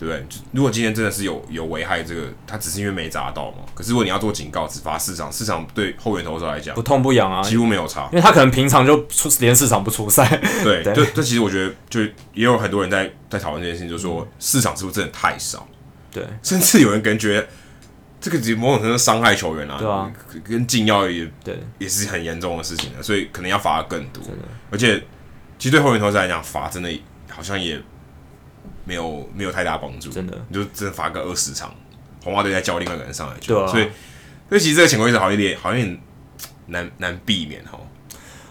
[0.00, 0.24] 对不对？
[0.52, 3.58] 如果今天真的是有有危害，这个他只是因为没砸到嘛。
[3.74, 8.08] 可是如果你要做警告，只罚市场，市场对后援投手来讲不痛不痒啊，几乎没有差。
[8.10, 10.26] 因为他可能平常就出连市场不出赛。
[10.64, 12.00] 对， 对就这其实我觉得就
[12.32, 15.68] 也有很多人在在讨论这件事情，就是说市场是不是真的太少？
[16.10, 17.46] 对，甚至有人感觉
[18.22, 20.10] 这个某种程度伤害球员啊，对啊，
[20.42, 24.22] 跟禁药也对也是很严重的事情的，所以可能要罚的更多。
[24.70, 24.98] 而且
[25.58, 26.90] 其实对后援投手来讲，罚真的
[27.28, 27.78] 好像也。
[28.84, 31.72] 没有没有太大帮助，真的，你就真的罚个二十场，
[32.24, 33.86] 红袜队再叫另外一个人上来就，对啊，所以
[34.48, 35.98] 所以其实这个潜规则好像有点好像
[36.66, 37.78] 难难避免哈。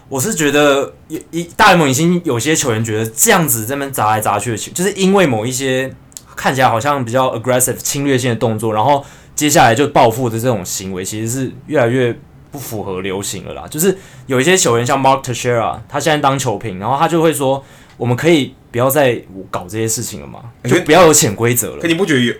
[0.08, 5.94] 我是觉得一一大联盟已经有些球员觉得这样子这边砸来砸去的球，就是因为某一些
[6.34, 12.16] 看起来好像比较 aggressive 侵略性的动作，然后接下来就报复的这种行为，其实是越来越
[12.50, 13.66] 不符合流行了啦。
[13.68, 17.64] 就是有一些球员像 Mark Teixeira，他现在当球评，然后他就会说，
[17.96, 18.54] 我们可以。
[18.70, 21.80] 不要再搞这些事情了嘛，就不要有潜规则了。
[21.80, 22.34] 可你不觉得有？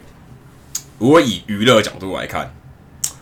[0.99, 2.55] 如果以娱乐角度来看，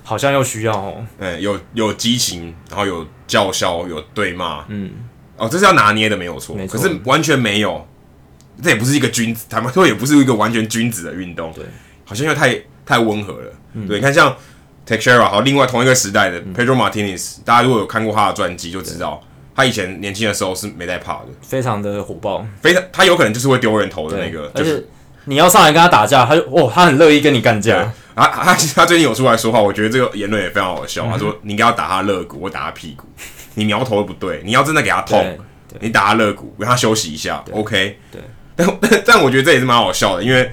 [0.03, 1.07] 好像又需要哦。
[1.18, 4.64] 嗯，有有激情，然后有叫嚣，有对骂。
[4.68, 4.90] 嗯，
[5.37, 6.57] 哦，这是要拿捏的，没有错。
[6.57, 6.77] 没错。
[6.77, 7.87] 可是完全没有，
[8.62, 11.53] 这也不是一个君子，他们说也不是一个完全君子的运动。
[11.53, 11.64] 对，
[12.05, 13.53] 好像又太太温和了。
[13.75, 14.37] 嗯、对，你看像
[14.87, 19.23] Teixeira 好，另外同一个时代的 Pedro Martinez，、嗯、大家如果有看过他的传记，就知道。
[19.59, 24.88] 他以前年轻的时候是没在怕的，非常的火爆，非常他有可能就是会丢人头的那个，就是、
[25.25, 27.92] 你要上来跟他打架，他就哦，他很乐意跟你干架。
[28.14, 31.05] 啊，他他最近有出来说话，我觉得这个言论也非常好笑。
[31.07, 33.05] 嗯、他说：“你应该要打他肋骨，我打他屁股。
[33.55, 35.38] 你苗头不对，你要真的给他痛，
[35.81, 37.99] 你打他肋骨，让他休息一下，OK。
[38.12, 38.21] 对，
[38.55, 40.49] 但但 但我觉得这也是蛮好笑的，因为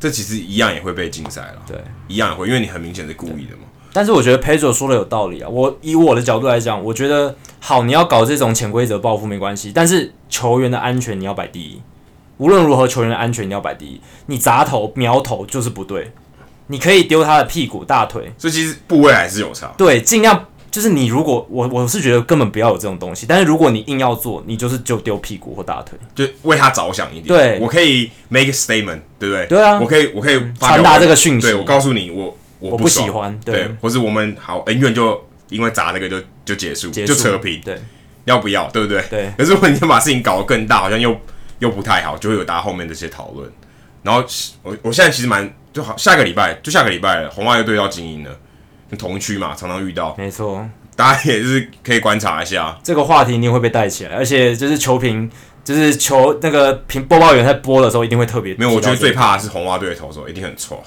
[0.00, 1.76] 这其实一样也会被禁赛了，对，
[2.08, 3.64] 一样也会，因为你很明显是故意的嘛。”
[3.96, 5.48] 但是我觉得 Pedro 说的有道理啊。
[5.48, 11.80] 我以我的角度来讲，我觉得好，你要搞这种潜规则报复没关系，但是球员的安全你要摆第一。
[12.36, 13.98] 无论如何，球员的安全你要摆第一。
[14.26, 16.12] 你砸头、瞄头就是不对。
[16.66, 19.72] 你可以丢他的屁股、大腿，所以其实部位还是有差。
[19.78, 23.24] 对，尽量就是你如果我我是觉得根本不要有这种东西。
[23.26, 27.28] 但是如果你硬要做，你就是就丢屁股或大腿，就为他着想一点。
[27.28, 29.46] 对，我可以 make a statement，对不对？
[29.46, 31.46] 对啊，我可以我可以传达这个讯息。
[31.46, 32.36] 对，我告诉你我。
[32.58, 37.78] 我不，喜欢，对，对，或是我们好恩怨就因为砸那个就就结束，结束就扯平，对，
[38.24, 39.02] 要不要，对不对？
[39.10, 39.30] 对。
[39.36, 41.18] 可是如果你把事情搞得更大，好像又
[41.58, 43.50] 又不太好，就会有大家后面这些讨论。
[44.02, 44.24] 然后
[44.62, 48.30] 我我现在其实蛮就好，下个礼拜就下个礼拜了，红袜又对到精英了，
[48.98, 50.66] 同区嘛，常常遇到，没错。
[50.94, 55.30] 大家也是可以观察一下这个话题，一定会被带起来，而且就是球评，
[55.62, 58.54] 就是球那个评播报员在播的时候，一定会特别。
[58.54, 60.82] 没有，我觉得最怕的是红袜队的投手，一定很错。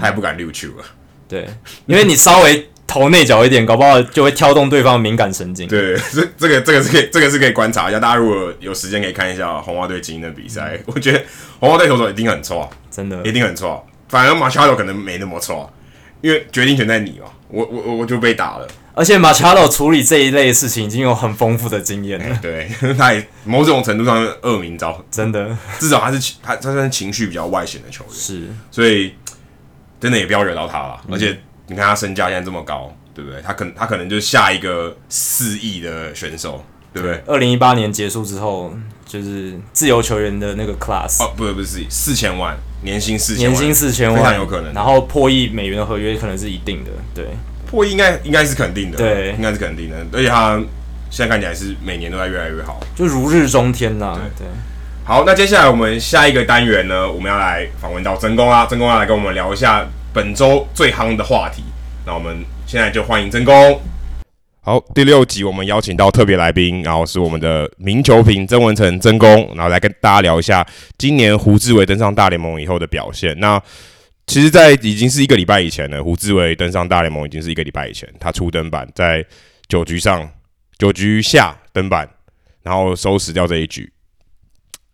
[0.00, 0.84] 他也不敢溜球了，
[1.28, 1.48] 对，
[1.86, 5.66] 因为你稍微投内角一点，搞不好就会挑动对方的敏感神经。
[5.66, 7.98] 对，这这个这个是可以，这个是可以观察一下。
[7.98, 11.22] 大家如果有时间可以看一下红花队精英的比赛，嗯、我觉得
[11.58, 13.86] 红花队投手一定很错，真的一定很错。
[14.08, 15.72] 反而马查罗可能没那么错，
[16.20, 17.26] 因为决定权在你嘛。
[17.48, 18.68] 我我我就被打了。
[18.94, 22.26] 而且马查罗处理这一类事情已经有很丰富的经验了。
[22.26, 25.56] 欸、对， 他也某种程度上是恶名昭，真的。
[25.78, 29.14] 至少他是他他算是情绪比较外显的球员，是，所以
[30.02, 31.00] 真的也不要惹到他了。
[31.06, 31.38] 嗯、而且
[31.68, 33.40] 你看他身价现在这么高，对不对？
[33.40, 36.62] 他可能他可能就是下一个四亿的选手，
[36.92, 37.22] 对不对？
[37.26, 38.74] 二零一八年结束之后，
[39.06, 44.74] 就是自由球员的那个 class 哦，不是不是四千万年薪四千万，年薪四千万非常有可能。
[44.74, 47.24] 然后破亿美元的合约可能是一定的，对。
[47.70, 50.60] 破亿应该应该是肯定的，对，应该是肯定的，而且他
[51.08, 54.20] 现在看起来是每年都在越来越好，就如日中天呐、啊。
[54.36, 54.52] 对，对，
[55.04, 61.64] 好，那接下来我们下一个单元呢，我们要来访问到曾公啊，曾公要来跟我们聊一下本周最夯的话题。
[62.06, 63.80] 那我们现在就欢迎曾公。
[64.60, 70.64] 好，第六集我们邀请到特别来宾，然后是我们的名球评曾文成曾公，然后来跟大家聊一下
[70.96, 73.36] 今年胡志伟登上大联盟以后的表现。
[73.40, 73.60] 那
[74.28, 76.02] 其实，在已经是一个礼拜以前了。
[76.02, 79.26] 胡志伟登上大联盟已经是一个礼拜以前，他初登板在
[79.66, 80.30] 九局上
[80.78, 82.08] 九局下登板，
[82.62, 83.92] 然后收拾掉这一局。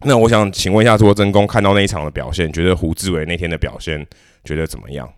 [0.01, 4.07] 那我想请问一下，说真公看到那一场的表现，觉得胡志伟那天的表现
[4.45, 5.13] 觉得怎么样？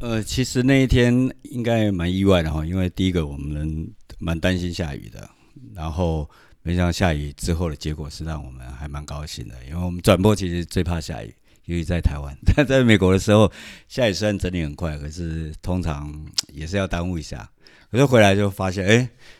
[0.00, 5.30] 呃，其实那一天应该蛮意外的哈，因为第一个我们蛮担心下雨的，
[5.74, 6.28] 然后
[6.62, 11.34] 没想到下雨之后的结果是让我们还蛮高兴的，因为我们转播其实最怕下雨。
[11.66, 13.50] 尤其在台湾，但 在美国的时候，
[13.88, 16.14] 下雨虽然整理很快，可是通常
[16.52, 17.50] 也是要耽误一下。
[17.90, 18.98] 可是回来就发现，哎、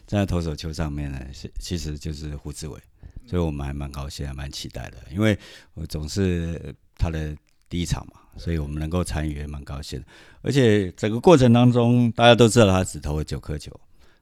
[0.09, 2.77] 站在投手丘上面呢，是其实就是胡志伟，
[3.27, 4.99] 所以我们还蛮高兴，还蛮期待的。
[5.11, 5.39] 因为
[5.75, 7.37] 我总是他的
[7.69, 10.07] 第一场嘛，所以我们能够参与也蛮高兴的。
[10.43, 13.73] 而且整个过程当中，大家都知道他只投了九颗球，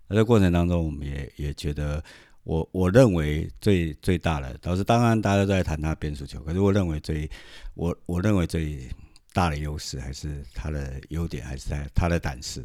[0.08, 2.02] 而在过程当中，我们也也觉得。
[2.46, 7.26] 我我认为最最大的，倒是当然大家都在谈他变速球，可是我认为最
[7.72, 8.86] 我我认为最
[9.32, 12.60] 大的优势还是他的优点，还是在他的胆识。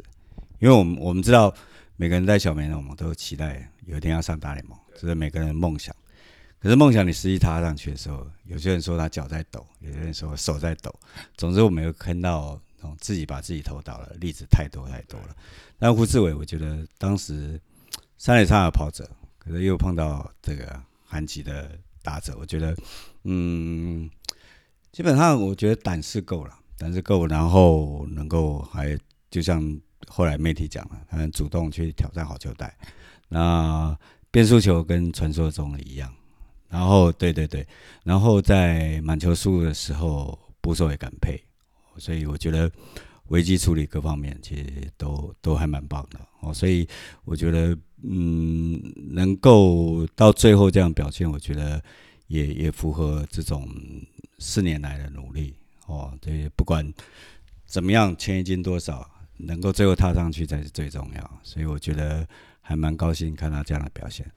[0.58, 1.50] 因为我们我们知道
[1.96, 5.96] 每个人在小联盟都期待有一天要上大联盟，这是每个人的梦想。
[6.60, 10.94] 可是梦想你实际踏上去的时候，有些人说他脚在抖，有些人说手在抖。
[11.36, 12.60] 总之我没有看到
[12.98, 15.34] 自己把自己投倒了例子太多太多了。
[15.78, 17.60] 但胡志伟，我觉得当时
[18.18, 19.08] 三垒上有跑者。
[19.42, 21.70] 可是又碰到这个韩籍的
[22.02, 22.76] 打者，我觉得，
[23.24, 24.08] 嗯，
[24.92, 28.96] 基本上我觉得胆是够了，胆是够，然后能够还
[29.30, 32.76] 就像后来媒体讲了，他们主动去挑战好球带，
[33.30, 33.98] 那
[34.30, 36.14] 变速球跟传说中的一样，
[36.70, 37.66] 然后对对对，
[38.04, 41.38] 然后在满球数的时候捕手也敢配，
[41.98, 42.70] 所以我觉得。
[43.30, 46.84] 危机处理各方面其实都都还蛮棒的哦，所以
[47.24, 48.82] 我觉得嗯，
[49.14, 51.80] 能够到最后这样表现，我觉得
[52.26, 53.68] 也也符合这种
[54.40, 55.54] 四年来的努力
[55.86, 56.12] 哦。
[56.20, 56.84] 对，不管
[57.66, 61.40] 怎么样，签一金多少，能够最后踏上去才是最重要。
[61.44, 62.26] 所以我觉得
[62.60, 64.28] 还蛮高兴看到这样的表现。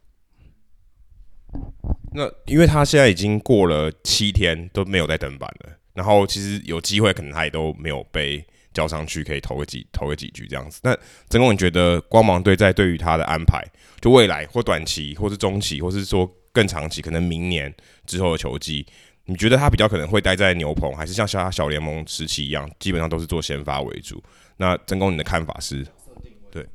[2.14, 8.46] 那因为他现在已经过了七天都没有再登板了，然后其实有机会可能他也都没有被。
[8.74, 10.80] 交上去可以投个几投个几局这样子。
[10.82, 10.98] 那
[11.30, 13.64] 曾公，你觉得光芒队在对于他的安排，
[14.02, 17.72] 就未来或短期，或是中期，或是说更长期，可能明年
[18.08, 18.84] 之后的球季，
[19.26, 24.20] 你觉得他比较可能会待在牛棚，还是像小小联盟时期一样，基本上都是做先发为主？
[24.58, 25.86] 那曾公，你的看法是？
[26.52, 26.66] 对，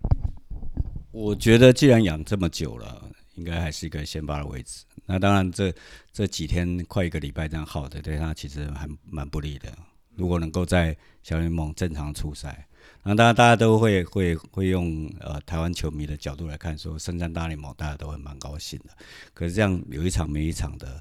[1.10, 4.84] 我觉得既然养这么久了，应该还是一个先发的位置。
[5.06, 5.72] 那当然这，
[6.12, 9.72] 这几天快一个礼拜这样耗的，对他其实还蛮不利的。
[10.16, 12.66] 如果能够在小联盟正常出赛，
[13.04, 18.90] 那当然大家都会会会用呃台湾球迷的角度来看，说升上大联盟大家都会蛮高兴的。
[19.32, 21.00] 可是这样有一场没一场的，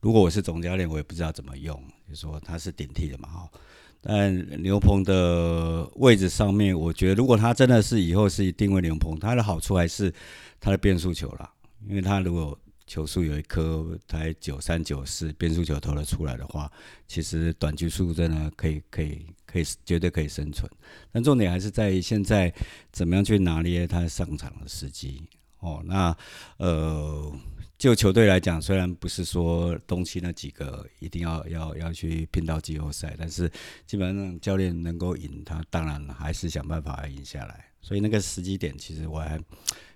[0.00, 3.50] 如果我是总教练，我也不知道怎么用，就说他是顶替的嘛哈。
[4.02, 10.12] 但牛棚的位置上面，我觉得如果他真的是以后是定位牛棚，他的好处还是
[10.58, 11.50] 他的变速球啦，
[11.88, 16.70] 因为他如果球速有一颗才九三九四，变速球投了出来的话，
[17.06, 20.68] 其实短局数真的可以可以可以绝对可以生存。
[21.12, 22.52] 但重点还是在于现在
[22.90, 25.22] 怎么样去拿捏他上场的时机
[25.60, 25.80] 哦。
[25.84, 26.16] 那
[26.56, 27.32] 呃，
[27.78, 33.48] 就球队来讲，虽然不是说东契那几个一定要要要去拼到季后赛，但是
[33.86, 37.66] 基本上教练能够赢他，当然还是想办法赢下来。
[37.80, 39.40] 所以那个时机点，其实我还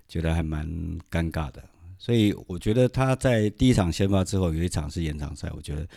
[0.07, 0.65] 觉得还蛮
[1.11, 1.61] 尴尬的。
[2.05, 5.87] 所以我觉得他在第一场先发之后，有一场是延长赛，我觉得，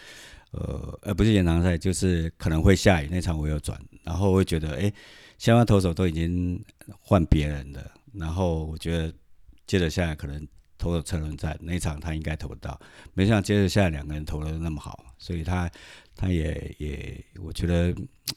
[0.53, 4.91] 呃，呃，不是延长赛，就是可能会下雨那场我有转，然后我会觉得，哎，
[5.37, 6.65] 先发投手都已经
[6.99, 9.13] 换别人了，然后我觉得
[9.67, 12.81] 接着下来可能投手车轮战那场他应该投不到，
[13.13, 15.71] 没想到接着下来两个人投的那么好，所以他
[16.17, 17.95] 他也也我觉得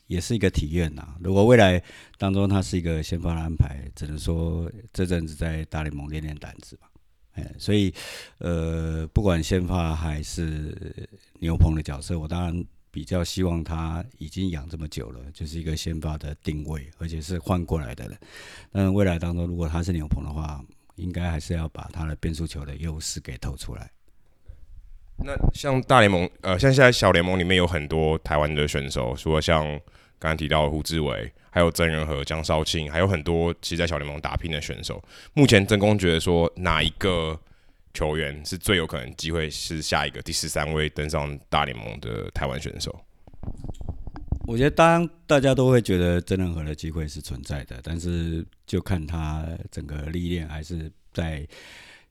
[0.08, 1.16] 也是一个体验呐。
[1.22, 1.82] 如果未来
[2.18, 6.91] 当中他是一个先发的安排，只能说这阵子在大联盟练练胆子吧。
[7.34, 7.94] 哎，所以
[8.40, 11.08] 呃，不管先发还是
[11.40, 12.66] 牛棚的角色，我当然。
[12.94, 18.20] 比较希望他已经养这么久了，就是一个先发的定位，而且是换过来的人。
[18.70, 20.62] 但未来当中，如果他是牛棚的话，
[20.98, 23.90] 应该还是要把他的变速球的优势给投出来。
[25.24, 29.80] 那像大联盟，呃，像现在小联盟里面有很多台湾的选手，除了像
[30.22, 35.04] 刚刚提到胡志伟，还有曾仁和、江少庆，还有很多其实在小联盟打拼的选手。
[35.34, 37.38] 目前曾公觉得说哪一个？
[37.94, 42.98] 球员是最有可能机会是下一个第十三位登上大联盟的台湾选手。
[44.48, 51.46] 我觉得当大家都会觉得曾仁和的机会是存在的，但是就看他整个历练还是在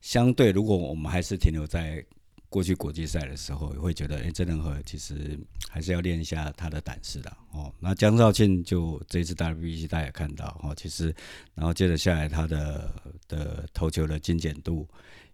[0.03, 0.51] 相对。
[0.51, 2.05] 如果我们还是停留在
[2.51, 7.73] 过去国际赛的时候，也会觉得哎，郑仁和其实还是要练一下他的胆识的哦。
[7.81, 11.15] 那江少庆就这次 WBC 大家也看到哦，其实
[11.55, 12.93] 然后接着下来他的
[13.27, 14.87] 的投球的精简度。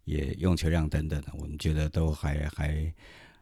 [0.06, 2.94] 也用球量等等的，我们觉得都还还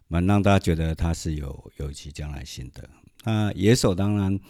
[0.09, 2.89] 蛮让大家觉得他是有有其将来性的。
[3.23, 4.41] 那野手当然，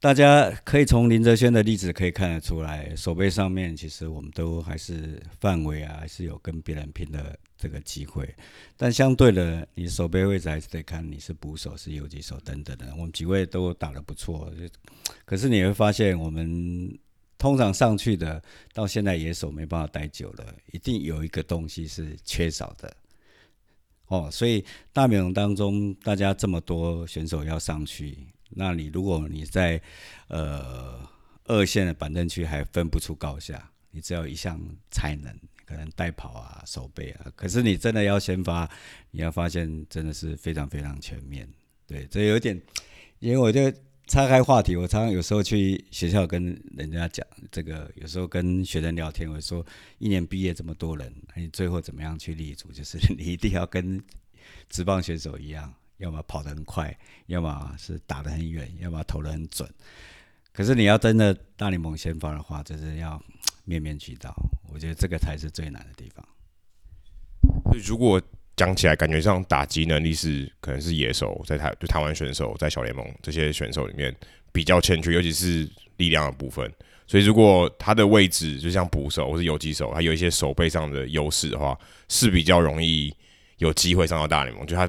[0.00, 8.34] 大家可以从林哲轩的例子可以看得出来，手背上面其实我们都还是范围啊，还是有跟别人拼的这个机会。
[8.76, 12.92] 但相对的，你守备位置还是得看你是捕手是游击手等等的。
[12.96, 14.52] 我们几位都打得不错，
[15.24, 16.98] 可是你会发现我们。
[17.40, 18.42] 通常上去的，
[18.74, 22.94] 到现在野手没办法待久了，一定有一个东西是缺少的，
[24.08, 28.18] 哦，所以大联盟当中大家这么多选手要上去，
[28.50, 29.80] 那你如果你在
[30.28, 31.00] 呃
[31.44, 35.34] 二线的板凳区还分不出高下，你只有一项才能，
[35.70, 38.68] 可能带跑啊、守备啊，可是你真的要先发，
[39.12, 41.48] 你要发现真的是非常非常全面，
[41.86, 42.60] 对，这有点，
[43.20, 43.72] 因为我就。
[44.06, 49.64] 岔开话题，我常常有时候去学校跟人家讲这个，有时候跟学生聊天，我说
[49.98, 52.72] 一年毕业这么多人，你最后怎么样去立足？
[52.72, 54.02] 就是你一定要跟
[54.68, 59.72] 职棒选手一样，要么跑得很快，要么是打得很远，要么投得很准。
[60.52, 63.22] 可是你要真的大联盟先发的话，就是要
[63.70, 64.34] 面面俱到。
[64.72, 66.26] 我觉得这个才是最难的地方。
[67.66, 68.20] 所以如果
[68.56, 74.14] 讲起来，感觉上打击能力是可能是野手在台就台湾选手在小联盟这些选手里面
[74.52, 76.70] 比较欠缺，尤其是力量的部分。
[77.06, 81.78] 所以如果他的位置就像捕手或是游击手，他有一些守备上的优势的话，
[82.08, 83.14] 是比较容易
[83.58, 84.66] 有机会上到大联盟。
[84.66, 84.88] 就他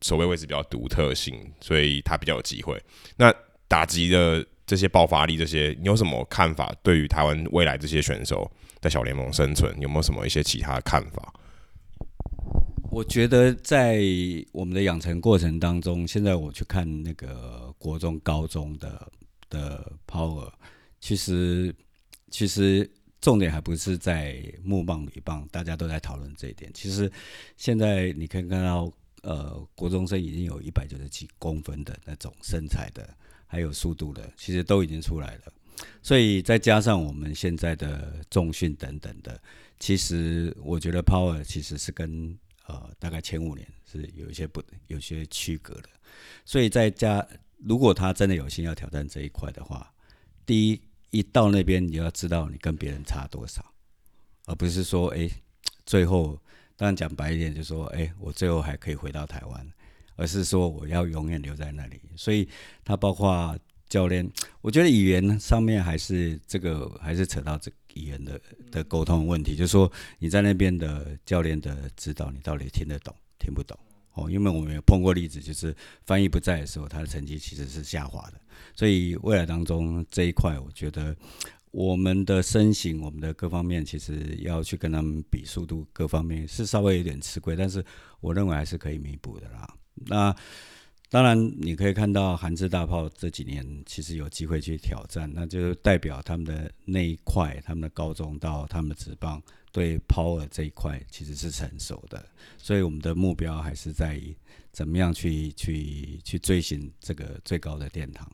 [0.00, 2.82] 守备位置比较独特性，所以他比较有机会。
[3.16, 3.32] 那
[3.68, 6.74] 打击的这些爆发力，这些你有什么看法？
[6.82, 11.30] 对于台湾未来这些选手在小联盟生存，有没有什么一些其他看法？
[12.90, 14.00] 我觉得在
[14.50, 19.12] 我们的养成过程当中，现在我去看那个国中、高中的
[19.50, 20.50] 的 power，
[21.02, 21.74] 其实
[22.30, 26.70] 其实重点还不是在木棒、垒棒，大家都在讨论这一点。
[26.72, 27.12] 其实
[27.58, 33.06] 现在你可以看到，呃，国中生已经有一百九十七公分的那种身材的，
[33.52, 35.52] 还有速度的，其实都已经出来了。
[36.00, 39.38] 所以再加上我们现在的重训等等的，
[39.78, 42.34] 其实我觉得 power 其实是跟
[42.66, 45.88] 呃，大概前五年是有一些不有些区隔的，
[46.46, 47.22] 所以在家
[47.58, 49.92] 如果他真的有心要挑战这一块的话，
[50.46, 53.62] 第一一到那边你要知道你跟别人差多少，
[54.46, 55.28] 而不是说哎，
[55.84, 56.40] 最后
[56.74, 59.72] 当然讲白一点就说哎，我最后还可以回到台湾，
[60.16, 62.00] 而是说我要永远留在那里。
[62.16, 62.48] 所以
[62.84, 64.28] 他包括教练，
[64.62, 67.70] 我觉得语言上面还是这个还是扯到这。
[67.94, 73.78] 语言的的沟通问题，就是说你在那边的教练的指导，你到底听得懂听不懂？
[74.14, 78.40] 哦，因为我们有碰过例子，就是翻译不在的时候，他的成绩其实是下滑的。
[78.74, 81.14] 所以未来当中这一块，我觉得
[81.70, 87.84] 我们的身形、我们的各方面，其实要去跟他们比速度，各方面是稍微有点吃亏，但是
[88.20, 89.68] 我认为还是可以弥补的啦。
[89.94, 90.34] 那。
[91.12, 102.24] 当然，你可以看到韩资大炮这几年其实有机会去挑战，那就代表他们的那一块，他们的高中到他们的职棒对 power 这一块其实是成熟的，
[102.56, 104.34] 所以我们的目标还是在于
[104.72, 108.26] 怎么样去去去追寻这个最高的殿堂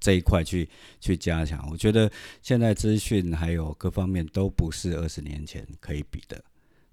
[0.00, 0.68] 这一块去
[1.00, 1.64] 去加强。
[1.70, 2.10] 我觉得
[2.42, 6.42] 现在资讯还有各方面都不是二十年前可以比的，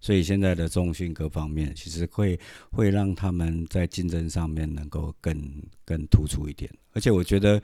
[0.02, 2.38] 所以现在的重训各方面，其实会
[2.72, 5.39] 会让他们在竞争上面能够更
[5.86, 6.70] 更突出一点。
[6.93, 7.62] 而且我觉得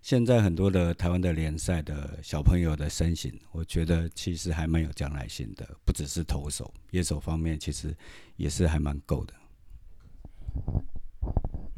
[0.00, 7.94] 现在很多的台湾的联赛的小朋友的身形，我觉得其实还蛮有将来性的，不只是投手，野手方面其实
[8.36, 9.34] 也是还蛮够的。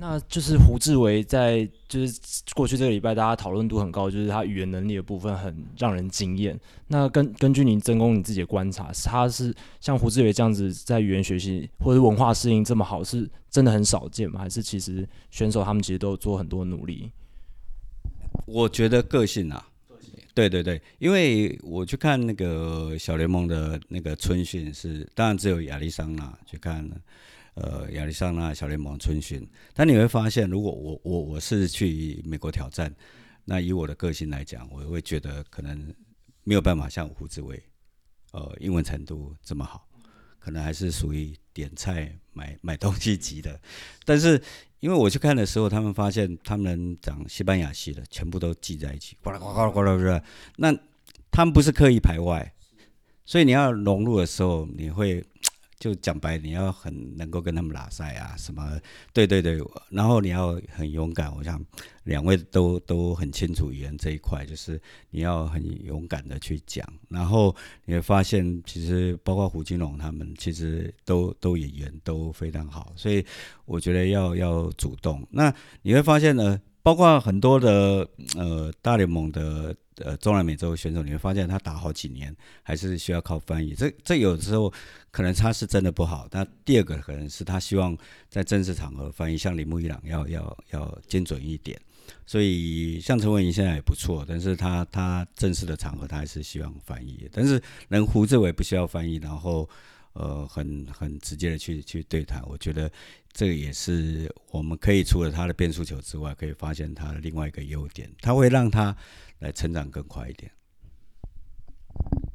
[0.03, 2.21] 那就是胡志伟在就是
[2.57, 6.59] 过去这个礼拜，大家讨论度很高，就是他语言能力的部分很让人惊艳。
[6.89, 14.41] 那根根据您曾公你自己的观察，他是像胡志伟这样子在语言学习或者文化适应这么好，是真的很少见吗？
[14.41, 17.13] 还是其实选手他们其实都做很多努力？
[18.45, 19.65] 我觉得个性啊，
[20.35, 26.97] 对对对，因为我去看那个小联盟的那个春训是，当然只有亚利桑那去看了。
[27.55, 32.95] 呃，亚利桑那小联盟春训，但你会发现，如果我我我是去美国挑战，
[33.45, 35.95] 那以我的个性来讲，我会觉得可能
[36.45, 37.63] 没有办法像胡智为，
[38.33, 39.87] 呃，英文程度这么好，
[40.39, 43.61] 可能还是属于点菜买 买东西级的。
[44.07, 44.43] 但是
[44.81, 50.25] 因为我去看的时候，他们发现他们讲西班牙系的全部都记在一起，呱啦呱啦呱啦呱啦，
[50.57, 50.75] 那
[51.31, 52.55] 他们不是刻意排外，
[53.27, 55.23] 所以你要融入的时候，你会。
[55.83, 58.81] 就讲白，你要很能够跟他们拉赛啊，什么？
[59.13, 59.59] 对对对，
[59.91, 61.35] 然后你要很勇敢。
[61.35, 61.61] 我想
[62.05, 64.81] 两位都都很清楚语言这一块，就是
[65.11, 66.87] 你要很勇敢的去讲。
[67.09, 67.53] 然后
[67.85, 72.93] 你会发现，其实包括胡金龙他们，其实都都语言都非常好。
[72.95, 73.27] 所以
[73.65, 75.27] 我觉得要要主动。
[75.33, 75.53] 那
[75.83, 79.75] 你会发现呢，包括很多的呃大联盟的。
[79.99, 83.75] 呃，中南美洲选手，你会发现他打好几年还是需要靠翻译。
[83.75, 84.73] 这这有的时候
[85.11, 86.27] 可能他是真的不好。
[86.31, 87.97] 那第二个可能是他希望
[88.31, 91.79] 在正式场合翻译，像铃木一朗要要要精准一点。
[92.27, 97.29] 所以像陈文颖现在也不错，但是他他正式的场合他还是希望翻译。
[97.31, 99.69] 但是能胡志伟不需要翻译，然后
[100.15, 102.91] 呃很很直接的去去对谈，我觉得
[103.33, 108.97] 这个也是我们可以除了他的变速球之外，可以发现他的另外一个优点，他会让他。
[109.43, 110.51] 来成长更快一点。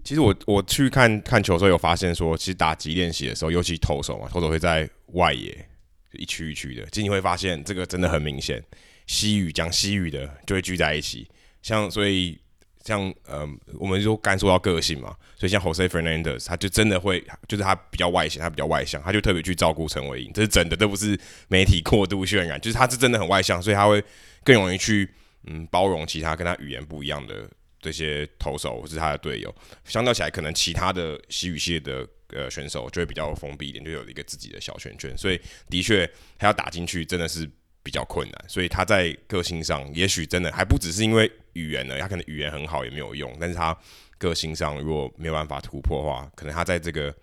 [0.03, 5.67] 其实我我去看看球的时候，有发现说，其实打击练习的时候，尤其投手嘛，投手会在外野
[6.13, 6.85] 一区一区的。
[6.85, 8.63] 其实你会发现，这个真的很明显。
[9.07, 11.27] 西语讲西语的就会聚在一起，
[11.61, 12.39] 像所以
[12.83, 13.45] 像呃，
[13.79, 24.01] 我们就刚说到个性嘛，所以像 Jose Fernandez，他就真的会，就是他比较外显，他比较外向，他就特别去照顾陈伟殷，这是真的，这不是媒体过度渲染，就是他是真的很外向，所以他会
[24.43, 25.09] 更容易去。
[25.47, 29.53] 嗯，包容其他跟他语言不一样的这些投手或是他的队友，
[29.85, 35.39] 相较起来，可能其他的西语系的呃选手就会比较封闭一点，就有一个自己的小圈圈，所以
[35.69, 37.49] 的确他要打进去真的是
[37.83, 38.45] 比较困难。
[38.49, 43.77] 所以他在个性上，也许真的还不只是因为语言呢，他可能语言很好也没有用，但是他
[44.17, 47.15] 个性上如果没有办法突破的话，可能他在这个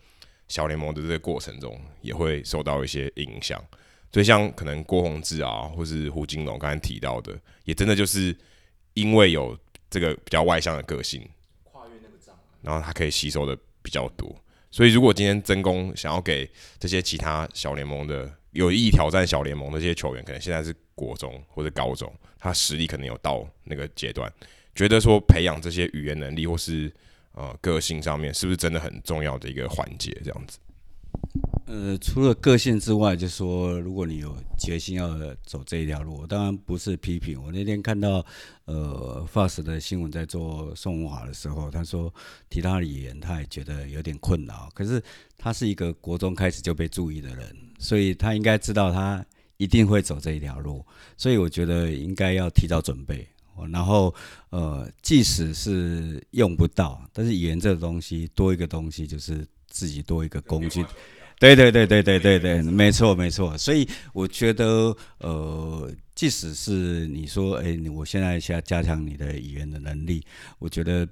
[0.49, 3.63] 小联盟的这个过程中也会受到一些影响。
[4.15, 8.33] 所以像可能郭宏志啊，或是胡金龙刚才提到的，也真的就是
[8.93, 9.59] 因为有
[9.91, 11.21] 这个比较外向的个性，
[11.65, 14.33] 跨越那个障碍，然后他可以吸收的比较多。
[14.71, 16.49] 所以如果今天曾公想要给
[16.79, 24.33] 这些其他小联盟的有意挑战小联盟的这些球员，可能现在是国中或者高中，他实力可能有到那个阶段，
[24.77, 26.89] 觉得说培养这些语言能力或是
[27.33, 30.17] 呃个性上面，是不是真的很重要的一个环节？
[30.25, 30.61] 这样子。
[31.67, 35.09] 呃，除了个性之外，就说，如果你有决心要
[35.45, 37.43] 走这一条路，当然不是批评。
[37.43, 38.25] 我那天看到
[38.67, 42.13] 呃，Fast 的新闻在做宋文华的时候，他说
[42.51, 44.71] 提他的语言，他也觉得有点困扰。
[44.75, 45.03] 可是
[45.39, 49.25] 他是一个国中开始就被注意的人，所以他应该知道他
[49.57, 50.85] 一定会走这一条路。
[51.17, 53.27] 所以我觉得应该要提早准备。
[53.71, 54.15] 然后
[54.51, 60.85] 呃，即使是用不到，但是语言这个东西多一个东西，就是自己多一个工具。
[61.45, 63.57] 对对对对对对对，没错没错。
[63.59, 70.25] 所以我觉得，呃，即使是你说，哎，我现在想加强你的语言的能力，
[70.59, 71.07] 我觉得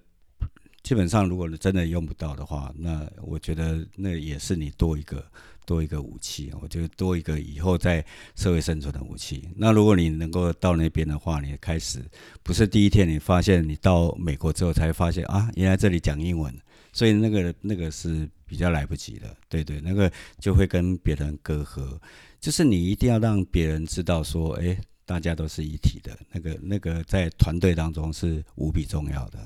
[0.82, 5.22] 基本上，如果你真的用不到的话，那我觉得那也是你多一个
[5.66, 6.50] 多一个武器。
[6.62, 8.02] 我觉得多一个以后在
[8.34, 9.46] 社会生存的武器。
[9.54, 12.02] 那如果你能够到那边的话，你开始
[12.42, 16.50] 不是第一天，你发现你到美国之后才发现啊，原来这里讲英文。
[16.92, 21.98] 所以那个那个是比较来不及的，对对，那个就会跟别人隔阂，
[22.38, 29.38] 就是你一定要让别人知道说，哎，大家都是一体的，那个那个在团队当中是无比重要的，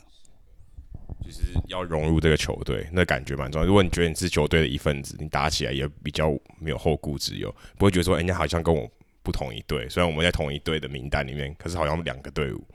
[1.25, 3.67] 就是要融入这个球队，那感觉蛮重要。
[3.67, 8.91] 如果你觉得你是球队的一份子，你打起来也比较没有后顾之忧，不会觉得说，人家好像跟我
[9.23, 12.67] 不同一队，虽然我们在同一队的名单里面，可是好像两个队伍。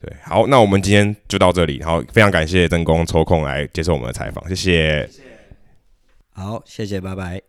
[0.00, 1.82] 对，好，那我们今天就到这里。
[1.82, 5.08] 好，非常感谢曾公抽空来接受我们的采访，谢谢。
[5.10, 5.22] 谢谢。
[6.32, 7.42] 好，谢谢，拜拜。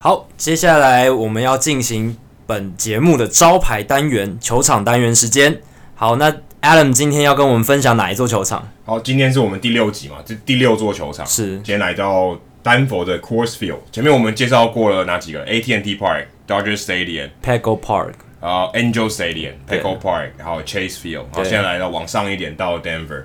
[0.00, 2.16] 好，接下来我们要进行
[2.46, 5.60] 本节目的招牌单元——球场单元时间。
[5.94, 8.68] 好，那 Adam 今天要跟我们分享哪一座球场？
[8.84, 11.24] 好，今天是我们第六集嘛，这第六座球场。
[11.26, 13.78] 是，今天来到丹佛的 Coors Field。
[13.92, 21.24] 前面我们介绍过了哪几个？AT&T Park、Dodger Stadium、Petco Park，啊、uh,，Angel Stadium、Pickle Park，然后 Chase Field。
[21.32, 23.24] 然后现在来到往上一点到 Denver。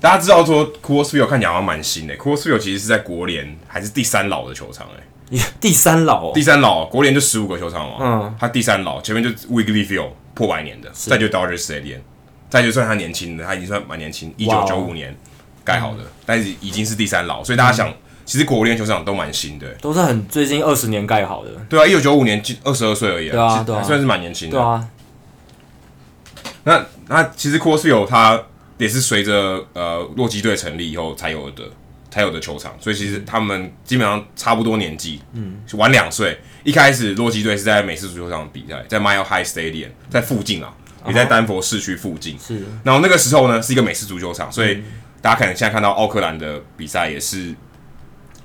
[0.00, 5.02] 大家知道说 Coors Field 看起来好像蛮新的，Coors Field 其实是在国联还是第三老的球场哎。
[5.60, 11.98] 第三老、哦，第三老，国联就十五个球场嘛，嗯，他第三老，前面就 Wrigley Field 破百年的，再就 Dodger Stadium，
[12.48, 15.14] 再就算他年轻的，他已经算蛮年轻，一九九五年
[15.62, 17.94] 盖好的，嗯、但是已经是第三老，所以大家想，嗯、
[18.28, 24.88] 其实国联球场都蛮新的，都是很最近二十年盖好的，对啊，一九九五年二十二岁而已，对啊，对啊，算是蛮年轻的，对啊。
[26.64, 28.38] 那那其实 Coors Field 他
[28.76, 31.64] 也是随着呃洛基队成立以后才有的。
[32.10, 36.40] 才有的球场，所以其实他们基本上差不多年纪，嗯，晚两岁。
[36.64, 40.72] 一开始洛基队是在美式足球场比赛，在 Mile High Stadium，在附近啊，
[41.06, 42.36] 也在丹佛市区附近。
[42.38, 42.64] 是、uh-huh。
[42.82, 44.82] 然后那个时候呢，是一个美式足球场，所以
[45.20, 47.54] 大家可能现在看到奥克兰的比赛也是，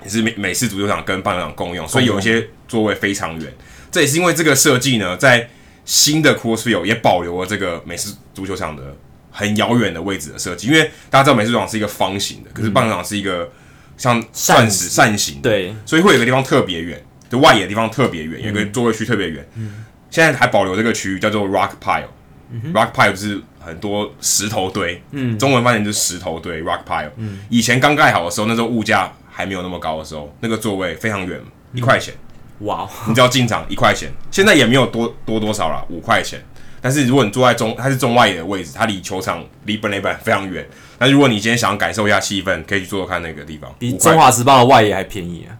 [0.04, 3.54] 也是美美式足球场跟棒球场共用，所以有一些座位非常远。
[3.91, 5.49] 这也是因为这个设计呢，在
[5.86, 8.95] 新的 Coors Field 也保留了这个美式足球场的。
[9.36, 13.51] 很遥远的位置的设计，因为大家知道美式足球场是一个方形的，可是棒球场是一个
[13.97, 19.43] 像钻石扇形，对，所以会有个地方特别远，就外野的地方特别远，有个座位区特别远。
[19.56, 22.04] 嗯，现在还保留这个区域叫做 Rock Pile，
[22.51, 27.10] 嗯，Rock Pile 就是很多石头堆，嗯，中文翻译就是石头堆 Rock Pile。
[27.18, 31.42] 嗯，以前刚盖好的时候，那时候物价还没有那么高的时候，那个座位非常远，
[31.74, 32.14] 一块钱，
[32.60, 36.40] 哇，你只要进场一块钱，现在也没有多多多少了，五块钱。
[36.80, 40.68] 但是如果你坐在中，它是中外野的位置，它离球场离本垒板非常远。
[41.00, 45.56] 那如果你今天想要感受一下气氛，可以去坐坐看那个地方，比中华职棒的外野还便宜啊，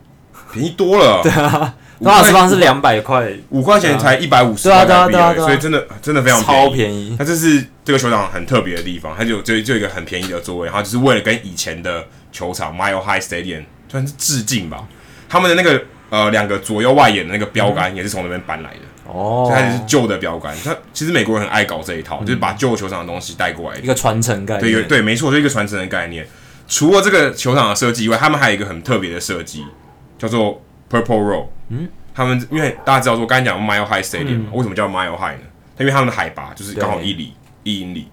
[0.52, 1.22] 便宜多了。
[1.24, 7.16] 对啊，中华职棒是两百块，五块钱才一百五十块台币，所以真的真的非常超便宜。
[7.18, 14.86] 它这是这个球场很特别的地方，它就就就一个很便宜的座位，然后就是为了跟以前的球场 Mile High Stadium 算是致敬吧。
[15.30, 18.80] 他们的那个呃两个左右外野的那个标杆也是从那边搬来的。
[19.06, 20.56] 哦，所以它是旧的标杆。
[20.64, 24.74] 它其实美国人很爱搞这一套，嗯、就是把旧球场的东西带过来，一个传承概念。
[24.74, 26.26] 对对，没错，就一个传承的概念。
[26.68, 29.66] 除了这个球场的设计以外，他们还有一个很特别的设计，
[30.18, 31.48] 叫做 Purple Row。
[31.68, 35.44] 嗯，他们因为大家知道说，刚才讲 Mile High Stadium，、嗯、为什么叫 Mile High 呢？
[35.80, 38.08] 因为他们的海拔就是刚好一里一英里，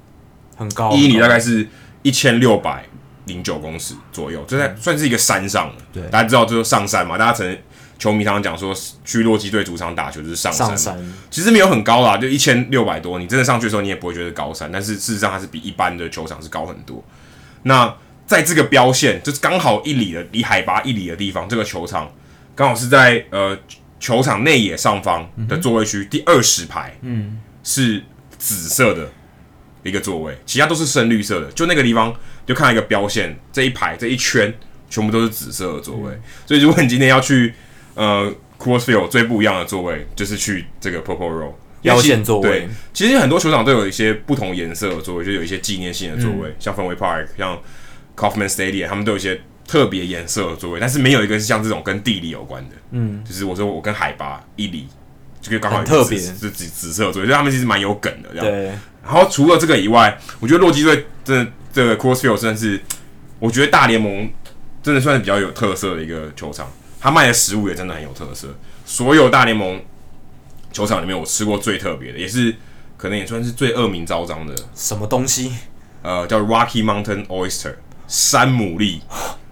[0.56, 1.68] 很高，一英里大概是
[2.02, 2.84] 一千六百
[3.30, 5.72] 零九公尺左右，就在算是一个山上。
[5.92, 7.58] 对，大家知道就是上山嘛，大家曾。
[8.00, 8.74] 球迷常常讲说，
[9.04, 13.18] 去洛基队主场打球就是上山，上山，其实没有很高啦，就一千六百多。
[13.18, 17.04] 你真的上去的时候，你也不会觉得高山，但是事实上它是比一般的球场是高很多。
[17.64, 22.10] 那在这个标线，就是刚好一里的离海拔一里的地方，这个球场
[22.56, 23.54] 刚好是在呃
[23.98, 28.02] 球场内野上方的座位区第二十排，嗯，是
[28.38, 29.10] 紫色的
[29.82, 31.50] 一个座位，其他都是深绿色的。
[31.52, 32.14] 就那个地方
[32.46, 34.52] 就看到一个标线，这一排这一圈
[34.88, 36.10] 全部都是紫色的座位。
[36.12, 37.54] 嗯、 所以如果你今天要去
[37.94, 41.52] 呃，Coors Field 最不一样的座位就是去这个 Purple Row
[41.82, 42.48] 腰线座位。
[42.48, 47.58] 对，其实很多球场都有一些不同颜色的座位，就有一些纪念性的座位，嗯、像 Fenway Park、像
[48.16, 52.74] Kauffman Stadium，他们都有一些特别颜色的座位，但是没有一个是像这种跟地理有关的。
[52.90, 54.88] 嗯，就是我说我跟海拔一里，
[55.40, 58.28] 就刚好特别是紫紫色座位，所以他们其实蛮有梗的。
[58.34, 58.76] 这样。
[59.02, 59.08] 对。
[59.08, 62.80] 然后除了这个以外，我觉得洛基队真的这个 Crossfield 真的是，
[63.38, 64.30] 我觉得大联盟
[64.82, 66.70] 真的算是比较有特色的一个球场。
[67.00, 68.48] 他卖的食物也真的很有特色，
[68.84, 69.80] 所有大联盟
[70.70, 72.54] 球场里面我吃过最特别的，也是
[72.98, 75.50] 可能也算是最恶名昭彰的什么东西？
[76.02, 77.76] 呃，叫 Rocky Mountain Oyster
[78.06, 79.00] 山牡蛎，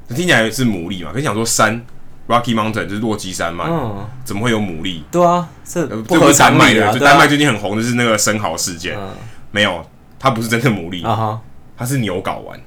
[0.08, 1.12] 听起来是牡蛎嘛？
[1.12, 1.82] 可以想说山
[2.28, 5.02] Rocky Mountain 就是落基山脉，嗯，怎么会有牡蛎？
[5.10, 6.92] 对啊，这不合常理的。
[6.92, 9.08] 就丹麦最近很红的是那个生蚝事件，嗯、
[9.50, 9.84] 没有，
[10.18, 11.40] 它不是真的牡蛎，啊、
[11.76, 12.60] 它是牛睾丸。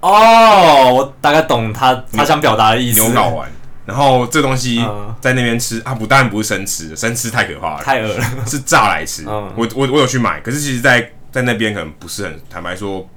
[0.00, 3.50] 哦，我大概懂他他想表达的意思，牛睾丸。
[3.84, 4.84] 然后这东西
[5.18, 9.24] 在那边吃、嗯、啊，不当然不是生吃，生吃太可怕了， 太恶了，是炸来吃。
[9.26, 13.08] 嗯、我我我有去买，可是其实在，在在那边可能不是很坦白说，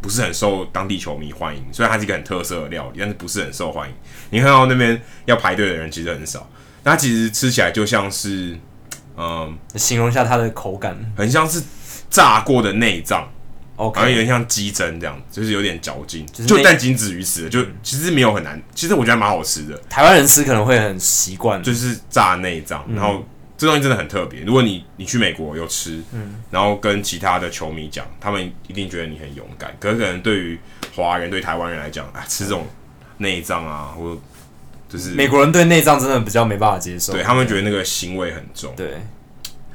[0.00, 1.64] 不是很受当地球迷欢迎。
[1.70, 3.94] 虽然它是一个很特色的料理，但是不是很受欢迎。
[4.30, 6.48] 你看到那边要排队的人其实很少，
[6.82, 8.58] 它其实吃起来就像是，
[9.16, 11.62] 嗯，形容一下它的口感，很像是
[12.12, 13.28] 炸过的内脏。
[13.74, 18.62] 好像有点像鸡胗这样，就是有点嚼劲，就但仅止于此，就其实没有很难。
[18.76, 22.84] 其实我觉得蛮好吃的，台湾人吃可能会很习惯，就是炸内脏。
[22.94, 23.26] 然后
[23.58, 29.74] 这东西真的很特别，如果你你去美国有吃，嗯，然后跟其他的球迷讲，他们一定觉得你很勇敢。
[29.80, 30.56] 可是可能对于
[30.94, 32.68] 华人、对台湾人来讲，啊，吃这种
[33.16, 34.16] 内脏啊，或
[34.88, 38.72] 就是美国人对内脏真的比较没办法接受，对他们觉得那个腥味很重。
[38.76, 38.98] 对，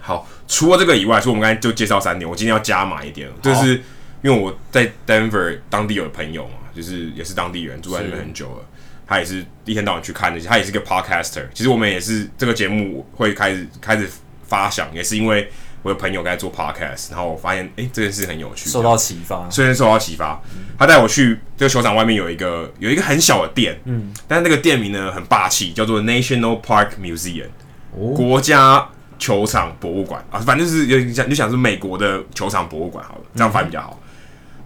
[0.08, 3.76] 好，除了这个以外，所以我们刚才就介绍三点，我今天要加码一点，就是
[4.22, 8.66] 因为我在 Denver 当地有朋友嘛，就是也是当地人，住在那边很久了，
[9.06, 11.44] 他也是一天到晚去看那些，他也是个 podcaster。
[11.54, 14.10] 其实我们也是这个节目会开始开始
[14.48, 15.52] 发想，也是因为。
[15.84, 19.48] 我的朋友在做 podcast，然后我发现，哎、欸，这件事很有趣，受到启发。
[19.50, 20.42] 虽然受到启发，
[20.78, 27.46] 他带我去这个球场外面有一个有一个很小的店，嗯，但是那个店名呢很霸气，叫做 National Park Museum，、
[27.94, 34.00] 哦、国家球场博物馆啊，反正是有点像，就想是美国的球场博物馆好了，这样翻比较好。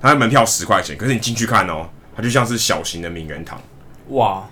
[0.01, 3.61] 它的门票十块钱，可是你进去看哦，它就像是小型的名人堂，
[4.09, 4.43] 哇！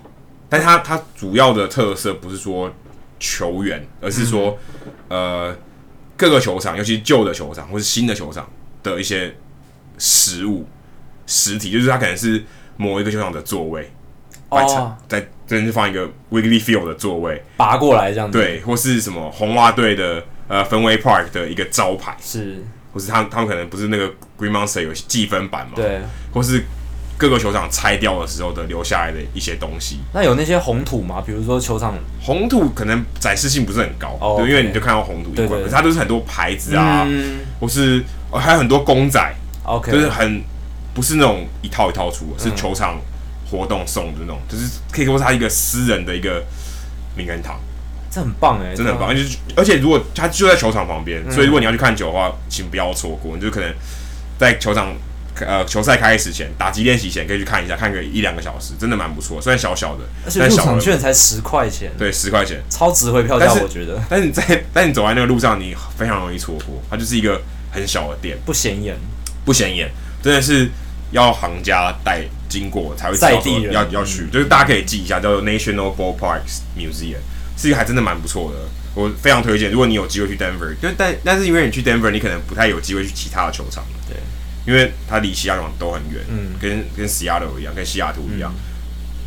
[0.48, 2.72] 但是它它主要的特色不是说
[3.18, 4.58] 球员，而是说、
[5.08, 5.56] 嗯、呃。
[6.16, 8.46] 各个球场，尤其是旧的球场或是新的球场
[8.82, 9.34] 的一些
[9.96, 10.68] 实物
[11.26, 12.44] 实体，就是它可能是
[12.76, 13.90] 某一个球场的座位，
[14.50, 26.00] 哦，在这边就放一个 Wrigley Field 的座位，拔过来这样子，对，或是什么红袜队的呃 Fenway Park 的一个招牌，是，或是他们他们可能不是那个 Green Monster 有计分板嘛，对，
[26.32, 26.64] 或是。
[27.20, 31.22] 各个球场拆掉的时候的留下来的一些东西，那有那些红土吗？
[31.26, 31.94] 比如说球场。
[32.18, 39.22] 红土可能展示性不是很高，哦、对，因为你就看到红土一块，可是它都是很多牌子啊，嗯、或是、哦、还有很多公仔
[39.64, 40.42] ，OK，就是很
[40.94, 42.98] 不是那种一套一套出，是球场
[43.50, 46.44] 活动送的那种，嗯、就是可以说是他一个私人的一个
[47.16, 47.58] 名人堂，
[48.10, 53.74] 这很棒哎，真的很棒，而且而且如果他就在球场旁边，嗯、所以如果你要去看球的话，请不要错过，你就可能
[54.38, 54.94] 在球场。
[55.46, 59.40] 呃，球赛开始前，打击练习前可以去看一下，看个一两个小时，真的蛮不错。
[59.40, 63.98] 虽然小小的，而且入场券才十块钱，对，十块钱，超值回票价，我觉得。
[64.06, 66.82] 但是你在，但你走在那个路上，你非常容易错过。
[66.90, 67.40] 它就是一个
[67.70, 68.94] 很小的店，不显眼，
[69.42, 69.90] 不显眼，
[70.22, 70.68] 真的是
[71.10, 74.26] 要行家带经过才会知道说要要去。
[74.30, 76.42] 就是大家可以记一下，叫做 National Ballpark
[76.76, 77.16] Museum，
[77.56, 78.58] 是一个还真的蛮不错的，
[78.94, 79.70] 我非常推荐。
[79.70, 84.16] 如果你有机会去 Denver，就但但是因为你去 Denver，你可能不太有机会去其他的球场，对。
[84.66, 88.52] 因为它离西雅图都很远，嗯，跟跟西雅图一样，跟西雅图一样，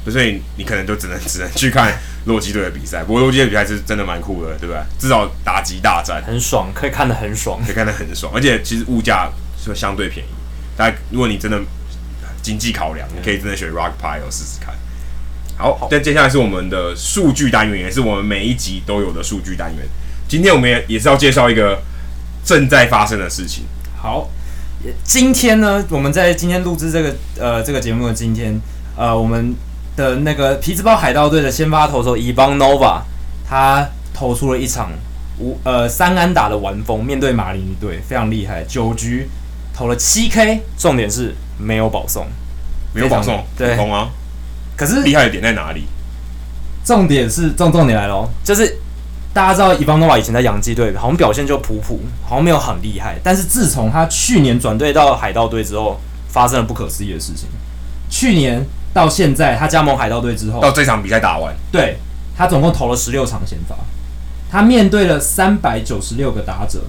[0.05, 1.91] 嗯、所以你可能就只能 只能去看
[2.25, 3.03] 洛基队的比赛。
[3.03, 4.79] 不过洛基队比赛是真的蛮酷的，对不对？
[4.99, 8.31] 至少打击大战很爽，可以看得很爽，可以看得很爽。
[8.33, 10.29] 而且其实物价是相对便宜。
[10.77, 11.59] 大家如果你真的
[12.43, 14.75] 经济考量，你可以真的选 Rock Pile 试试看。
[15.57, 19.87] 好，那接下来是我们的数据单元，也是我们每一集都有的数据单元。
[20.27, 21.81] 今天我们也也是要介绍一个
[22.45, 23.63] 正在发生的事情。
[23.95, 24.29] 好。
[25.01, 28.59] 今天呢，我们在今天录制这个呃这个节目的今天，
[28.97, 29.55] 呃，我们
[29.95, 33.01] 的那个皮兹堡海盗队的先发投手伊邦诺瓦，
[33.47, 34.91] 他投出了一场
[35.39, 39.29] 五呃三安打的完封，面对马林鱼队非常厉害，九局
[39.73, 42.27] 投了七 K，重点是没有保送，
[42.93, 44.09] 没有保送，对，通啊。
[44.75, 45.85] 可是厉害的点在哪里？
[46.85, 48.79] 重点是重重点来了，就是。
[49.33, 53.17] 大家知道伊邦诺瓦以前在洋基队，好像表现就普普，好像没有很厉害。
[53.23, 57.49] 但是自从他去年转队到海盗队之后，发生了不可思议的事情。
[58.11, 58.63] 去年
[58.93, 61.97] 到现在，他加盟海盗队之后，到这场比赛打完，对，
[62.37, 63.75] 他总共投了十六场先发，
[64.51, 66.81] 他面对了三百九十六个打者，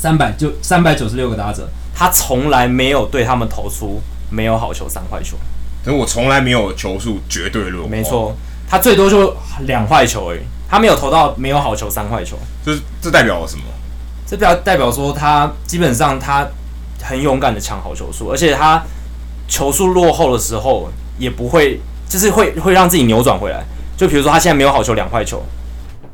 [0.00, 5.36] 三百就三百九十六个打者，他从来没有对他们投出没有好球三坏球。
[5.84, 7.88] 所以我从来没有球数绝对落后。
[7.88, 8.34] 没错，
[8.68, 10.40] 他最多就两坏球而已。
[10.70, 13.62] 他没有投到没有好球三坏球，这这代表了什么？
[14.26, 16.46] 这表代表说他基本上他
[17.02, 18.82] 很勇敢的抢好球数，而且他
[19.48, 23.64] 球数落后的时候也不会，就是会会让自己扭转回来。
[23.96, 25.42] 就比如说他现在没有好球两坏球，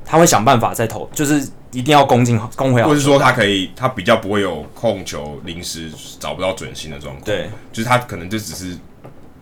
[0.07, 2.87] 他会想办法再投，就是一定要攻进攻回来。
[2.87, 7.25] 或者说他可以，他比较不会有控球临时找不到准心的状况。
[7.25, 8.79] 对，就是他可能就只是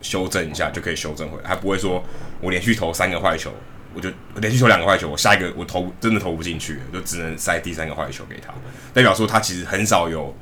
[0.01, 2.03] 修正一下就可以修正回来，他不会说
[2.41, 3.51] 我连续投三个坏球。
[3.95, 8.51] 我就连续投两个坏球，我下一个我投真的投不进去，就只能塞第三个坏球给他，
[8.91, 10.35] 代表说他其实很少有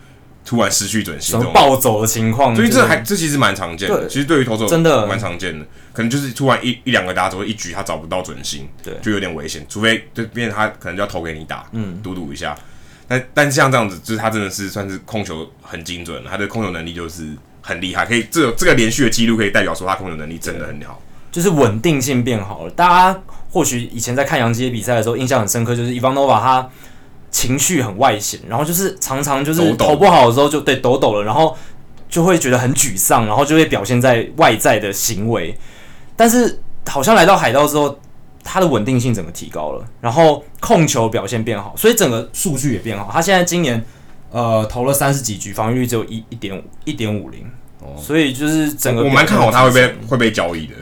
[0.44, 4.08] 突然失去准心这种暴走的情况，所以这还这其实蛮常见的。
[4.08, 9.66] 其实对于投手真的蛮常见的，可能就是突然一一两个打者一局他找不到准心，对，就有点危险。
[9.70, 12.56] 除非就变成他可能就要投给你打，嗯，赌赌一下。
[13.08, 17.28] 但但像这样子，就是他真的是算是控球很精准，他的控球能力就是
[17.62, 21.02] 很厉害，可以这这个连续的记录可以代表说他控球能力真的很好。
[21.32, 22.72] 就是稳定性变好了。
[22.72, 26.70] 大家或许以前在看杨基比赛的时候，印象很深刻，就是伊邦诺瓦他
[27.32, 31.58] 情绪很外显，然后就是常常就是投不好的时候就对抖抖了，然后
[32.10, 35.58] 就会觉得很沮丧，然后就会表现在外在的行为。
[36.18, 37.98] 但是好像来到海盗之后，
[38.44, 43.10] 他的稳定性整个提高了，然后控球表现变好，所以整个数据也变好。
[43.12, 43.84] 他现在今年
[44.30, 47.50] 呃投了三十几局，防御率只有一一点五一点五零，
[47.98, 50.76] 所以就是整个我蛮看好他会被会被交易的。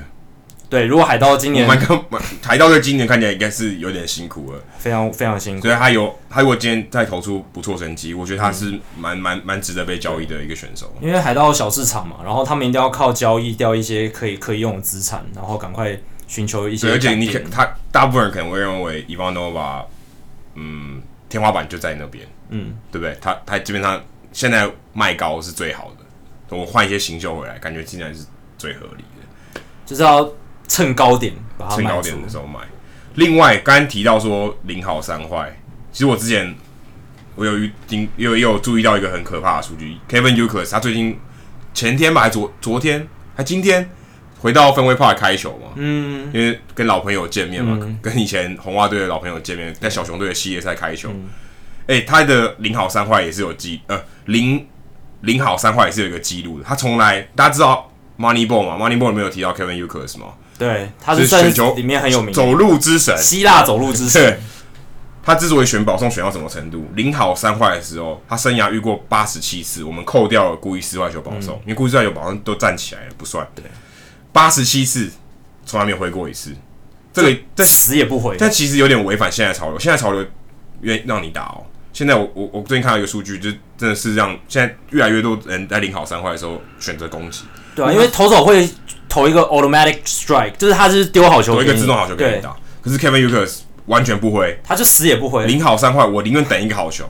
[0.69, 1.99] 对，如果海盗今年，蛮看
[2.43, 5.63] 海盗队今年看起来应该是有点辛苦了，非常非常辛苦。
[5.63, 10.93] 所以他有他如果今天再投出不错成绩，我觉得他是蛮蛮蛮值得被交易的一个选手。
[11.01, 15.97] 因为海盗小市场嘛，然后他们一定要靠交易掉一些可以可以用的资产，然后赶快
[16.27, 16.91] 寻求一些。
[16.91, 19.83] 而且你可他大部分人可能会认为伊万诺瓦，
[20.53, 23.17] 嗯，天花板就在那边，嗯，对不对？
[23.19, 23.99] 他他基本上
[24.31, 28.23] 现在卖高是最好的，我换一些新秀回来，感觉今年是
[28.55, 30.31] 最合理的，就是要。
[30.69, 32.61] 趁高点把它卖出，趁高点的时候买。
[33.15, 35.59] 另外，刚刚提到说零好三坏，
[35.91, 36.55] 其实我之前
[37.35, 37.57] 我有
[38.15, 39.97] 有也有注意到一个很可怕的数据。
[40.07, 41.19] Kevin Youkilis 他最近
[41.73, 43.05] 前天吧，还昨昨天
[43.35, 43.89] 还今天
[44.39, 45.71] 回到芬威 Park 开球嘛？
[45.75, 51.09] 嗯，因为跟老朋友见面嘛，嗯、跟以前红袜队的老朋友见面，在小熊队的系列赛开球。
[51.09, 54.65] 哎、嗯欸，他的零好三坏也是有记，呃，零
[55.21, 56.63] 零好三坏也是有一个记录的。
[56.63, 60.27] 他从来大家知道 Moneyball 嘛？Moneyball 里面有提到 Kevin Youkilis 吗？
[60.59, 64.39] 对，他是全球里面很有名，走路之神，希腊走路之神。
[65.21, 73.47] 他之所以选保送选到什么程度，零好三坏的时候，他生涯遇过八十七次，我们扣掉了故意失坏球保送，嗯、因为故意失坏球保送都站起来了，不算。
[73.53, 73.63] 对，
[74.33, 75.09] 八十七次
[75.65, 76.55] 从来没有挥过一次，
[77.13, 78.35] 这个这死也不回。
[78.39, 80.25] 但其实有点违反现在潮流，现在潮流
[80.81, 81.63] 愿意让你打哦。
[81.93, 87.43] 现在我我我最近看到一个数据，就真的是让现在越来越多人在零好三坏的时候选择攻击。
[87.75, 88.67] 对啊，因为投手会
[89.09, 92.55] 投一个 automatic strike，就是他是丢好球，投一个自动好球给你打。
[92.81, 95.45] 可是 Kevin Youkilis 完全不挥，他就死也不挥。
[95.47, 97.03] 零好三坏，我宁愿等一个好球，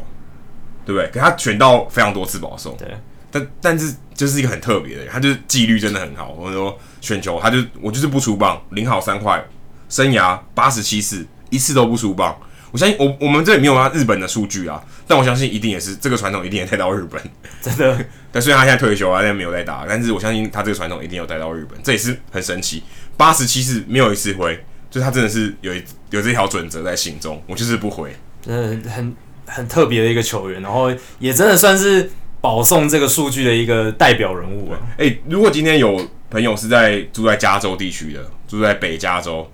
[0.85, 1.07] 对不对？
[1.09, 2.87] 可他选到非常多次保送，对。
[3.31, 6.33] 但但是就是一个很特别的人，他就是纪律真的很好。
[6.35, 9.43] 我说选球，他就我就是不出棒，零好三坏，
[9.87, 12.35] 生涯八十七次，一次都不出棒。
[12.71, 17.21] 我相信我我们这里没有他日本的数据啊，但我相信一定也是这个传统一定也带到日本，
[17.61, 18.05] 真的。
[18.31, 22.83] 但虽然他现在退休了，但没有在打，但是我相信他这个传统一定有带到日本，这也是很神奇。
[23.17, 25.73] 八十七次没有一次回，就他真的是有
[26.11, 29.15] 有这条准则在心中，我就是不回，真的很
[29.47, 34.79] 很特别的一个球员，然后也真的算是保送这个数据的一个代表人物啊。
[34.91, 39.51] 哎、欸，如果今天有朋友是在住在加州地区的，住在北加州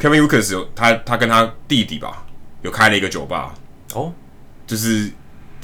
[0.00, 2.24] ，Kevin Youkilis 有他他跟他弟弟吧。
[2.62, 3.54] 有开了一个酒吧
[3.94, 4.12] 哦，
[4.66, 5.10] 就是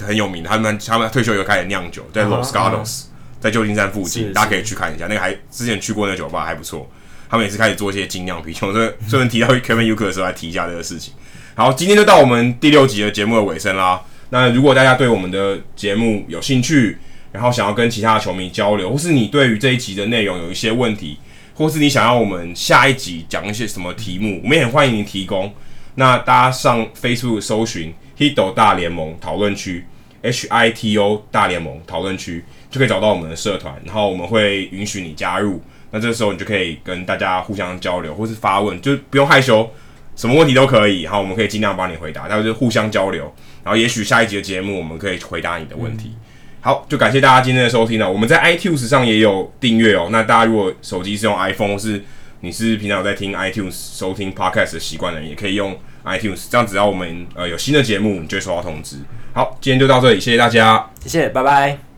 [0.01, 0.49] 很有名的。
[0.49, 3.05] 他们他们退休以后开始酿酒，在 Los Gatos，
[3.41, 5.07] 在旧金山附近，大家可以去看一下。
[5.07, 6.91] 那个还之前去过那个酒吧还不错。
[7.29, 8.73] 他们也是开始做一些精酿啤酒。
[8.73, 11.15] 所以顺便提到 Kevin Youkilis 的时候，来提一下这个事情。
[11.57, 14.03] 好，今天就到我们第六集的节目的尾声啦。
[14.31, 16.99] 那如果大家对我们的节目有兴趣，
[17.33, 21.19] 然后想要跟其他的球迷交流，或是你对于这一集的内容有一些问题，
[21.55, 25.53] 或是你想要我们下一集讲一些什么题目，我们也很欢迎你提供。
[25.97, 29.85] 那大家上 Facebook 搜寻 Hito 大联盟讨论区
[30.23, 35.63] ，H I T O 大联盟讨论区，就可以找到我们的社团，然后我们会允许你加入。
[35.91, 39.71] 那这个时候你就可以跟大家互相交流，或是发问，就不用害羞，
[40.17, 41.07] 什么问题都可以。
[41.07, 43.33] 好我们可以尽量帮你回答，然后就互相交流。
[43.63, 46.11] 然后也许下一集的节目我们可以回答你的问题。
[46.11, 46.21] 嗯、
[46.61, 48.11] 好，就感谢大家今天的收听了。
[48.11, 50.09] 我们在 iTunes 上也有订阅哦。
[50.11, 52.03] 那大家如果手机是用 iPhone 或是
[52.45, 55.75] 你是平常有在听 iTunes 收听 Podcast 的习惯的人，也可以用
[56.05, 58.99] iTunes，这样只要我们呃有新的节目，你就会收到通知。
[59.33, 61.94] 好，今天就到这里，谢谢大家，谢谢，拜拜。